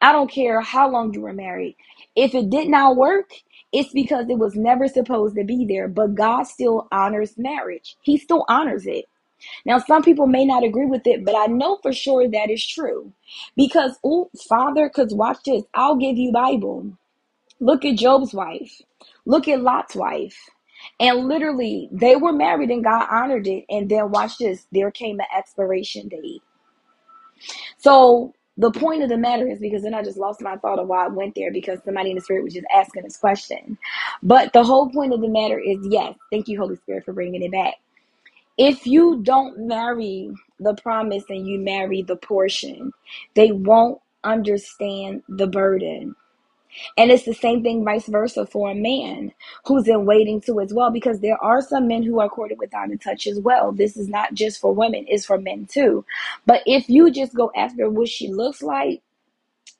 I 0.00 0.12
don't 0.12 0.30
care 0.30 0.60
how 0.60 0.88
long 0.90 1.12
you 1.12 1.20
were 1.22 1.32
married. 1.32 1.76
If 2.14 2.34
it 2.34 2.50
did 2.50 2.68
not 2.68 2.96
work, 2.96 3.30
it's 3.72 3.92
because 3.92 4.28
it 4.30 4.38
was 4.38 4.56
never 4.56 4.88
supposed 4.88 5.36
to 5.36 5.44
be 5.44 5.66
there, 5.66 5.88
but 5.88 6.14
God 6.14 6.44
still 6.44 6.88
honors 6.92 7.36
marriage. 7.36 7.96
He 8.02 8.18
still 8.18 8.44
honors 8.48 8.86
it. 8.86 9.06
Now, 9.64 9.78
some 9.78 10.02
people 10.02 10.26
may 10.26 10.44
not 10.44 10.64
agree 10.64 10.86
with 10.86 11.06
it, 11.06 11.24
but 11.24 11.36
I 11.36 11.46
know 11.46 11.78
for 11.82 11.92
sure 11.92 12.28
that 12.28 12.50
is 12.50 12.66
true. 12.66 13.12
Because, 13.56 13.98
oh, 14.04 14.30
Father, 14.48 14.88
because 14.88 15.14
watch 15.14 15.38
this, 15.44 15.64
I'll 15.74 15.96
give 15.96 16.16
you 16.16 16.32
Bible. 16.32 16.92
Look 17.60 17.84
at 17.84 17.96
Job's 17.96 18.34
wife. 18.34 18.82
Look 19.26 19.48
at 19.48 19.62
Lot's 19.62 19.94
wife. 19.94 20.38
And 21.00 21.26
literally, 21.28 21.88
they 21.92 22.16
were 22.16 22.32
married 22.32 22.70
and 22.70 22.84
God 22.84 23.06
honored 23.10 23.46
it. 23.46 23.64
And 23.68 23.88
then 23.88 24.10
watch 24.10 24.38
this, 24.38 24.66
there 24.72 24.90
came 24.90 25.20
an 25.20 25.26
expiration 25.36 26.08
date. 26.08 26.42
So 27.78 28.34
the 28.58 28.72
point 28.72 29.04
of 29.04 29.10
the 29.10 29.18
matter 29.18 29.48
is 29.48 29.60
because 29.60 29.84
then 29.84 29.94
I 29.94 30.04
just 30.04 30.18
lost 30.18 30.42
my 30.42 30.56
thought 30.58 30.80
of 30.80 30.88
why 30.88 31.06
I 31.06 31.08
went 31.08 31.34
there 31.36 31.52
because 31.52 31.80
somebody 31.84 32.10
in 32.12 32.16
the 32.16 32.22
spirit 32.22 32.44
was 32.44 32.54
just 32.54 32.66
asking 32.74 33.04
this 33.04 33.18
question. 33.18 33.78
But 34.22 34.54
the 34.54 34.64
whole 34.64 34.90
point 34.90 35.14
of 35.14 35.22
the 35.22 35.28
matter 35.28 35.60
is 35.60 35.78
yes, 35.90 36.16
thank 36.32 36.48
you, 36.48 36.60
Holy 36.60 36.76
Spirit, 36.76 37.04
for 37.06 37.14
bringing 37.14 37.42
it 37.42 37.52
back. 37.52 37.76
If 38.58 38.86
you 38.86 39.20
don't 39.22 39.66
marry 39.68 40.30
the 40.60 40.74
promise 40.74 41.24
and 41.28 41.46
you 41.46 41.58
marry 41.60 42.02
the 42.02 42.16
portion, 42.16 42.92
they 43.34 43.52
won't 43.52 44.00
understand 44.24 45.22
the 45.28 45.46
burden. 45.48 46.14
And 46.96 47.10
it's 47.10 47.24
the 47.24 47.34
same 47.34 47.62
thing 47.62 47.84
vice 47.84 48.06
versa 48.06 48.46
for 48.46 48.70
a 48.70 48.74
man 48.74 49.32
who's 49.64 49.88
in 49.88 50.06
waiting 50.06 50.40
too 50.40 50.60
as 50.60 50.72
well, 50.72 50.90
because 50.90 51.20
there 51.20 51.42
are 51.42 51.60
some 51.60 51.88
men 51.88 52.02
who 52.02 52.20
are 52.20 52.28
courted 52.28 52.58
without 52.58 52.92
a 52.92 52.96
touch 52.96 53.26
as 53.26 53.38
well. 53.40 53.72
This 53.72 53.96
is 53.96 54.08
not 54.08 54.34
just 54.34 54.60
for 54.60 54.72
women, 54.72 55.04
it's 55.08 55.26
for 55.26 55.38
men 55.38 55.66
too. 55.66 56.04
But 56.46 56.62
if 56.66 56.88
you 56.88 57.10
just 57.10 57.34
go 57.34 57.50
after 57.56 57.88
what 57.90 58.08
she 58.08 58.28
looks 58.28 58.62
like, 58.62 59.02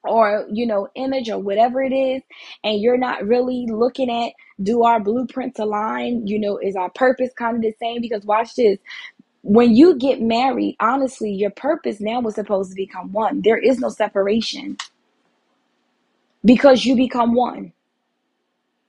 or 0.04 0.46
you 0.50 0.66
know 0.66 0.88
image 0.94 1.28
or 1.28 1.38
whatever 1.38 1.82
it 1.82 1.92
is 1.92 2.22
and 2.62 2.80
you're 2.80 2.98
not 2.98 3.26
really 3.26 3.66
looking 3.68 4.10
at 4.10 4.32
do 4.62 4.82
our 4.84 5.00
blueprints 5.00 5.58
align? 5.58 6.26
You 6.26 6.38
know 6.38 6.58
is 6.58 6.76
our 6.76 6.90
purpose 6.90 7.30
kind 7.36 7.56
of 7.56 7.62
the 7.62 7.74
same? 7.80 8.00
Because 8.00 8.24
watch 8.24 8.54
this. 8.54 8.78
When 9.42 9.74
you 9.74 9.96
get 9.96 10.20
married 10.20 10.76
honestly 10.80 11.32
your 11.32 11.50
purpose 11.50 12.00
now 12.00 12.20
was 12.20 12.36
supposed 12.36 12.70
to 12.70 12.76
become 12.76 13.12
one. 13.12 13.42
There 13.42 13.58
is 13.58 13.78
no 13.80 13.88
separation 13.88 14.76
because 16.44 16.84
you 16.86 16.96
become 16.96 17.34
one 17.34 17.70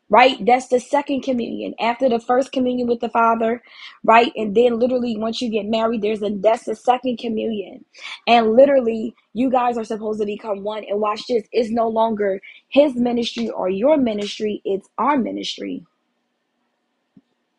right? 0.09 0.45
That's 0.45 0.69
the 0.69 0.79
second 0.79 1.23
communion 1.23 1.75
after 1.81 2.09
the 2.09 2.21
first 2.21 2.53
communion 2.53 2.87
with 2.89 3.01
the 3.01 3.09
Father, 3.09 3.63
right? 4.05 4.33
And 4.37 4.55
then 4.55 4.79
literally 4.79 5.17
once 5.17 5.41
you 5.41 5.51
get 5.51 5.67
married, 5.67 6.03
there's 6.03 6.23
a 6.23 6.31
that's 6.31 6.65
the 6.65 6.75
second 6.75 7.19
communion, 7.19 7.85
and 8.27 8.53
literally 8.53 9.15
you 9.33 9.51
guys 9.51 9.77
are 9.77 9.85
supposed 9.85 10.21
to 10.21 10.27
become 10.27 10.63
one. 10.63 10.85
And 10.89 11.01
watch 11.01 11.27
this: 11.27 11.45
it's 11.53 11.71
no 11.71 11.89
longer 11.89 12.41
his 12.69 12.95
ministry 12.95 13.49
or 13.51 13.69
your 13.69 13.97
ministry; 13.97 14.61
it's 14.65 14.89
our 14.99 15.17
ministry. 15.17 15.85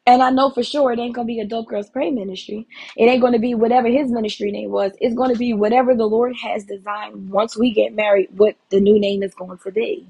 And 0.07 0.23
I 0.23 0.31
know 0.31 0.51
for 0.51 0.63
sure 0.65 0.93
it 0.93 0.99
ain't 1.01 1.15
gonna 1.15 1.27
be 1.27 1.41
a 1.41 1.47
Dope 1.47 1.69
Girlz 1.71 1.93
Pray 1.93 2.11
ministry. 2.11 2.67
It 2.97 3.05
ain't 3.07 3.23
gonna 3.23 3.39
be 3.41 3.55
whatever 3.55 3.89
his 3.89 4.11
ministry 4.11 4.53
name 4.53 4.71
was. 4.71 4.93
It's 5.01 5.17
gonna 5.17 5.37
be 5.37 5.55
whatever 5.55 5.95
the 5.97 6.07
Lord 6.07 6.35
has 6.37 6.65
designed 6.65 7.31
once 7.31 7.57
we 7.59 7.73
get 7.73 7.95
married, 7.95 8.29
what 8.37 8.57
the 8.71 8.81
new 8.81 9.01
name 9.01 9.23
is 9.23 9.35
going 9.35 9.59
to 9.59 9.73
be 9.73 10.07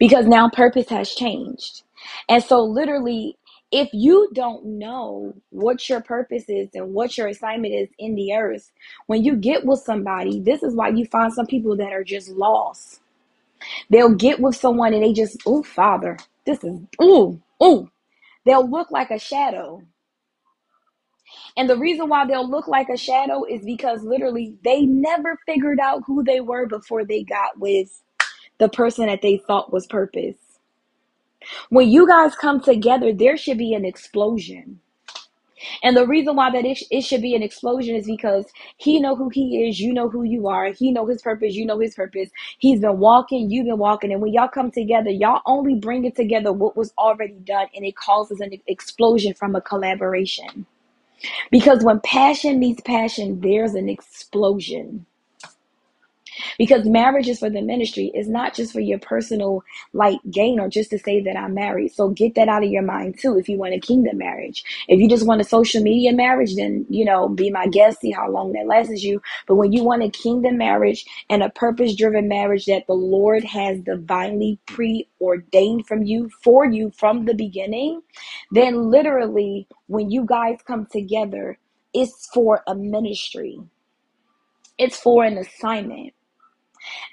because 0.00 0.26
now 0.26 0.50
purpose 0.50 0.90
has 0.90 1.14
changed. 1.14 1.84
And 2.30 2.44
so, 2.44 2.62
literally, 2.64 3.38
if 3.72 3.90
you 3.94 4.30
don't 4.34 4.64
know 4.66 5.34
what 5.50 5.88
your 5.90 6.02
purpose 6.02 6.46
is 6.48 6.70
and 6.74 6.94
what 6.94 7.18
your 7.18 7.28
assignment 7.28 7.74
is 7.74 7.90
in 7.98 8.16
the 8.16 8.34
earth, 8.34 8.72
when 9.08 9.24
you 9.24 9.36
get 9.36 9.66
with 9.66 9.80
somebody, 9.80 10.40
this 10.40 10.62
is 10.64 10.76
why 10.76 10.90
you 10.90 11.06
find 11.06 11.34
some 11.34 11.46
people 11.48 11.76
that 11.78 11.92
are 11.92 12.04
just 12.04 12.30
lost. 12.30 13.00
They'll 13.90 14.14
get 14.14 14.40
with 14.40 14.56
someone 14.56 14.94
and 14.94 15.04
they 15.04 15.12
just, 15.14 15.38
oh, 15.46 15.62
Father, 15.62 16.18
this 16.46 16.64
is, 16.64 16.80
oh, 17.00 17.40
oh. 17.60 17.88
They'll 18.44 18.68
look 18.68 18.90
like 18.90 19.10
a 19.10 19.18
shadow. 19.18 19.82
And 21.56 21.68
the 21.68 21.76
reason 21.76 22.08
why 22.08 22.26
they'll 22.26 22.48
look 22.48 22.68
like 22.68 22.88
a 22.88 22.96
shadow 22.96 23.44
is 23.44 23.64
because 23.64 24.02
literally 24.02 24.56
they 24.64 24.82
never 24.82 25.38
figured 25.46 25.80
out 25.80 26.02
who 26.06 26.24
they 26.24 26.40
were 26.40 26.66
before 26.66 27.04
they 27.04 27.24
got 27.24 27.58
with 27.58 28.02
the 28.58 28.68
person 28.68 29.06
that 29.06 29.22
they 29.22 29.38
thought 29.38 29.72
was 29.72 29.86
purpose. 29.86 30.36
When 31.70 31.88
you 31.88 32.06
guys 32.06 32.34
come 32.34 32.60
together, 32.60 33.12
there 33.12 33.36
should 33.36 33.58
be 33.58 33.74
an 33.74 33.84
explosion. 33.84 34.80
And 35.82 35.96
the 35.96 36.06
reason 36.06 36.36
why 36.36 36.50
that 36.50 36.64
it, 36.64 36.82
it 36.90 37.02
should 37.02 37.22
be 37.22 37.34
an 37.34 37.42
explosion 37.42 37.96
is 37.96 38.06
because 38.06 38.46
he 38.76 39.00
know 39.00 39.16
who 39.16 39.28
he 39.28 39.68
is, 39.68 39.80
you 39.80 39.92
know 39.92 40.08
who 40.08 40.22
you 40.22 40.48
are. 40.48 40.72
He 40.72 40.92
know 40.92 41.06
his 41.06 41.22
purpose, 41.22 41.54
you 41.54 41.66
know 41.66 41.78
his 41.78 41.94
purpose. 41.94 42.30
He's 42.58 42.80
been 42.80 42.98
walking, 42.98 43.50
you've 43.50 43.66
been 43.66 43.78
walking, 43.78 44.12
and 44.12 44.20
when 44.20 44.32
y'all 44.32 44.48
come 44.48 44.70
together, 44.70 45.10
y'all 45.10 45.42
only 45.46 45.74
bring 45.74 46.04
it 46.04 46.16
together 46.16 46.52
what 46.52 46.76
was 46.76 46.92
already 46.98 47.34
done, 47.44 47.66
and 47.74 47.84
it 47.84 47.96
causes 47.96 48.40
an 48.40 48.52
explosion 48.66 49.34
from 49.34 49.54
a 49.54 49.60
collaboration. 49.60 50.66
Because 51.50 51.84
when 51.84 52.00
passion 52.00 52.58
meets 52.58 52.80
passion, 52.82 53.40
there's 53.40 53.74
an 53.74 53.88
explosion 53.88 55.06
because 56.58 56.86
marriage 56.86 57.28
is 57.28 57.38
for 57.40 57.50
the 57.50 57.62
ministry. 57.62 58.10
It's 58.14 58.28
not 58.28 58.54
just 58.54 58.72
for 58.72 58.80
your 58.80 58.98
personal 58.98 59.62
like 59.92 60.18
gain 60.30 60.60
or 60.60 60.68
just 60.68 60.90
to 60.90 60.98
say 60.98 61.20
that 61.22 61.36
i'm 61.36 61.54
married. 61.54 61.92
So 61.92 62.10
get 62.10 62.34
that 62.36 62.48
out 62.48 62.64
of 62.64 62.70
your 62.70 62.82
mind 62.82 63.18
too 63.20 63.38
if 63.38 63.48
you 63.48 63.58
want 63.58 63.74
a 63.74 63.80
kingdom 63.80 64.18
marriage. 64.18 64.64
If 64.88 65.00
you 65.00 65.08
just 65.08 65.26
want 65.26 65.40
a 65.40 65.44
social 65.44 65.82
media 65.82 66.12
marriage 66.12 66.56
then 66.56 66.86
you 66.88 67.04
know 67.04 67.28
be 67.28 67.50
my 67.50 67.66
guest 67.68 68.00
see 68.00 68.10
how 68.10 68.30
long 68.30 68.52
that 68.52 68.66
lasts 68.66 69.02
you. 69.02 69.22
But 69.46 69.56
when 69.56 69.72
you 69.72 69.84
want 69.84 70.02
a 70.02 70.10
kingdom 70.10 70.58
marriage 70.58 71.04
and 71.30 71.42
a 71.42 71.50
purpose 71.50 71.94
driven 71.94 72.28
marriage 72.28 72.66
that 72.66 72.86
the 72.86 72.94
lord 72.94 73.44
has 73.44 73.80
divinely 73.80 74.58
preordained 74.66 75.86
from 75.86 76.02
you 76.04 76.30
for 76.42 76.64
you 76.66 76.90
from 76.96 77.24
the 77.26 77.34
beginning 77.34 78.02
then 78.50 78.90
literally 78.90 79.66
when 79.88 80.10
you 80.10 80.24
guys 80.26 80.58
come 80.66 80.86
together 80.86 81.58
it's 81.92 82.28
for 82.32 82.62
a 82.66 82.74
ministry. 82.74 83.58
It's 84.78 84.98
for 84.98 85.24
an 85.24 85.38
assignment 85.38 86.14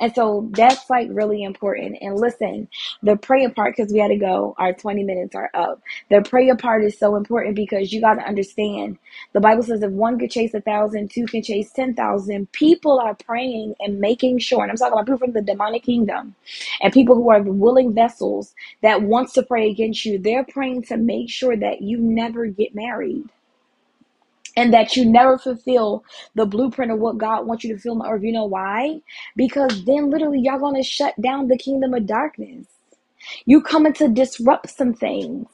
and 0.02 0.14
so 0.16 0.50
that's 0.54 0.90
like 0.90 1.10
really 1.12 1.44
important. 1.44 1.98
And 2.02 2.16
listen, 2.20 2.68
the 3.04 3.18
prayer 3.18 3.50
part, 3.50 3.76
because 3.78 3.94
we 3.94 4.00
had 4.00 4.10
to 4.10 4.18
go, 4.18 4.56
our 4.58 4.74
20 4.74 5.04
minutes 5.04 5.36
are 5.36 5.52
up. 5.54 5.82
The 6.10 6.22
prayer 6.22 6.56
part 6.58 6.84
is 6.86 7.00
so 7.00 7.16
important 7.16 7.56
because 7.56 7.94
you 7.94 8.02
got 8.02 8.16
to 8.16 8.22
understand 8.28 8.98
the 9.34 9.40
Bible 9.42 9.62
says 9.64 9.84
if 9.84 9.92
one 9.92 10.18
could 10.18 10.32
chase 10.32 10.54
a 10.56 10.62
thousand, 10.62 11.12
two 11.12 11.26
can 11.28 11.44
chase 11.44 11.72
10,000. 11.72 12.52
People 12.52 13.00
are 13.00 13.14
praying 13.16 13.76
and 13.80 14.00
making 14.00 14.40
sure, 14.40 14.64
and 14.64 14.72
I'm 14.72 14.78
talking 14.78 14.94
about 14.94 15.06
people 15.06 15.20
from 15.20 15.34
the 15.34 15.42
demonic 15.42 15.84
kingdom 15.84 16.36
and 16.82 16.92
people 16.92 17.16
who 17.16 17.30
are 17.30 17.42
willing 17.44 17.94
vessels 17.94 18.56
that 18.82 19.04
wants 19.04 19.34
to 19.34 19.44
pray 19.44 19.70
against 19.70 20.06
you. 20.06 20.18
They're 20.18 20.46
praying 20.46 20.84
to 20.84 20.98
make 20.98 21.30
sure 21.30 21.56
that 21.58 21.82
you 21.82 22.00
never 22.00 22.48
get 22.48 22.74
married 22.74 23.26
and 24.58 24.74
that 24.74 24.98
you 24.98 25.06
never 25.06 25.38
fulfill 25.40 26.04
the 26.36 26.48
blueprint 26.48 26.92
of 26.92 27.00
what 27.00 27.20
God 27.20 27.48
wants 27.48 27.64
you 27.64 27.76
to 27.76 27.80
fulfill. 27.82 28.06
Or 28.06 28.18
you 28.18 28.34
know 28.34 28.46
why? 28.46 29.02
Because 29.38 29.86
then 29.86 30.12
literally 30.12 30.42
y'all 30.42 30.60
gonna 30.60 30.84
shut 30.84 31.20
down 31.22 31.48
the 31.48 31.60
kingdom 31.60 31.94
of 31.96 32.08
darkness. 32.08 32.68
You 33.46 33.62
coming 33.62 33.94
to 33.96 34.10
disrupt 34.10 34.72
some 34.72 34.94
things. 34.94 35.48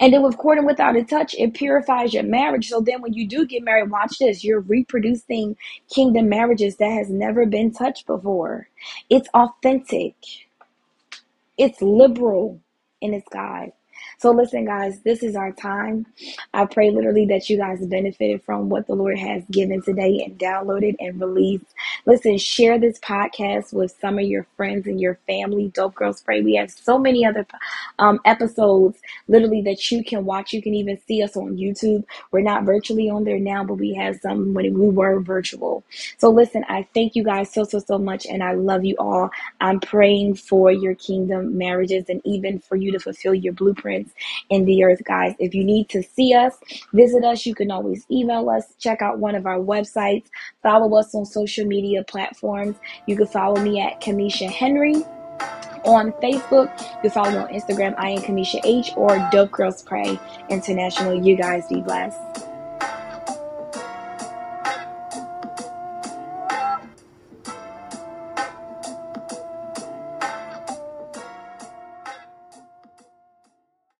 And 0.00 0.12
then 0.12 0.22
with 0.22 0.38
courting 0.38 0.66
without 0.66 0.96
a 0.96 1.04
touch, 1.04 1.34
it 1.38 1.54
purifies 1.54 2.14
your 2.14 2.24
marriage. 2.24 2.68
So 2.68 2.80
then 2.80 3.02
when 3.02 3.14
you 3.14 3.28
do 3.28 3.46
get 3.46 3.64
married, 3.64 3.90
watch 3.90 4.18
this. 4.18 4.44
You're 4.44 4.60
reproducing 4.60 5.56
kingdom 5.94 6.28
marriages 6.28 6.76
that 6.76 6.90
has 6.90 7.10
never 7.10 7.46
been 7.46 7.72
touched 7.72 8.06
before. 8.06 8.68
It's 9.10 9.28
authentic. 9.34 10.14
It's 11.58 11.82
liberal 11.82 12.60
in 13.00 13.14
its 13.14 13.28
guise. 13.32 13.72
So 14.22 14.32
listen, 14.32 14.66
guys, 14.66 15.00
this 15.02 15.22
is 15.24 15.36
our 15.36 15.52
time. 15.52 16.06
I 16.54 16.66
pray 16.66 16.90
literally 16.92 17.26
that 17.28 17.50
you 17.50 17.58
guys 17.58 17.86
benefited 17.86 18.44
from 18.44 18.70
what 18.70 18.88
the 18.88 18.94
Lord 18.96 19.18
has 19.18 19.44
given 19.52 19.82
today 19.82 20.24
and 20.24 20.38
downloaded 20.40 20.96
and 21.00 21.20
released. 21.20 21.66
Listen, 22.04 22.36
share 22.36 22.80
this 22.80 22.98
podcast 22.98 23.72
with 23.72 23.96
some 24.00 24.18
of 24.18 24.24
your 24.24 24.44
friends 24.56 24.88
and 24.88 25.00
your 25.00 25.18
family. 25.28 25.68
Dope 25.68 25.94
Girlz 25.94 26.24
Pray. 26.24 26.40
We 26.42 26.56
have 26.56 26.70
so 26.70 26.98
many 26.98 27.24
other 27.24 27.46
um, 28.00 28.18
episodes 28.24 28.98
literally 29.28 29.62
that 29.62 29.90
you 29.90 30.02
can 30.02 30.24
watch. 30.24 30.52
You 30.52 30.60
can 30.60 30.74
even 30.74 30.98
see 31.06 31.22
us 31.22 31.36
on 31.36 31.56
YouTube. 31.56 32.02
We're 32.32 32.40
not 32.40 32.64
virtually 32.64 33.08
on 33.08 33.22
there 33.22 33.38
now, 33.38 33.62
but 33.62 33.74
we 33.74 33.94
have 33.94 34.18
some 34.20 34.52
when 34.52 34.76
we 34.76 34.88
were 34.88 35.20
virtual. 35.20 35.84
So 36.18 36.28
listen, 36.28 36.64
I 36.68 36.88
thank 36.92 37.14
you 37.14 37.22
guys 37.22 37.52
so, 37.52 37.62
so, 37.62 37.78
so 37.78 37.98
much, 37.98 38.26
and 38.26 38.42
I 38.42 38.54
love 38.54 38.84
you 38.84 38.96
all. 38.98 39.30
I'm 39.60 39.78
praying 39.78 40.34
for 40.34 40.72
your 40.72 40.96
kingdom 40.96 41.56
marriages 41.56 42.06
and 42.08 42.20
even 42.24 42.58
for 42.58 42.74
you 42.74 42.90
to 42.92 42.98
fulfill 42.98 43.34
your 43.34 43.52
blueprints 43.52 44.12
in 44.50 44.64
the 44.64 44.82
earth, 44.82 45.02
guys. 45.04 45.36
If 45.38 45.54
you 45.54 45.62
need 45.62 45.88
to 45.90 46.02
see 46.02 46.34
us, 46.34 46.56
visit 46.92 47.24
us. 47.24 47.46
You 47.46 47.54
can 47.54 47.70
always 47.70 48.04
email 48.10 48.50
us, 48.50 48.74
check 48.80 49.02
out 49.02 49.20
one 49.20 49.36
of 49.36 49.46
our 49.46 49.58
websites, 49.58 50.26
follow 50.62 50.98
us 50.98 51.14
on 51.14 51.26
social 51.26 51.64
media 51.92 52.04
platforms. 52.04 52.76
You 53.06 53.16
can 53.16 53.26
follow 53.26 53.60
me 53.62 53.80
at 53.80 54.00
Kamisha 54.00 54.50
Henry 54.50 54.94
on 55.84 56.12
Facebook. 56.22 56.70
You 56.80 57.02
can 57.02 57.10
follow 57.10 57.30
me 57.30 57.36
on 57.36 57.48
Instagram. 57.48 57.94
I 57.98 58.10
am 58.10 58.22
Kamisha 58.22 58.60
H 58.64 58.92
or 58.96 59.08
Dope 59.30 59.50
Girlz 59.50 59.84
Pray 59.84 60.18
International. 60.48 61.22
You 61.22 61.36
guys 61.36 61.68
be 61.68 61.80
blessed. 61.80 62.51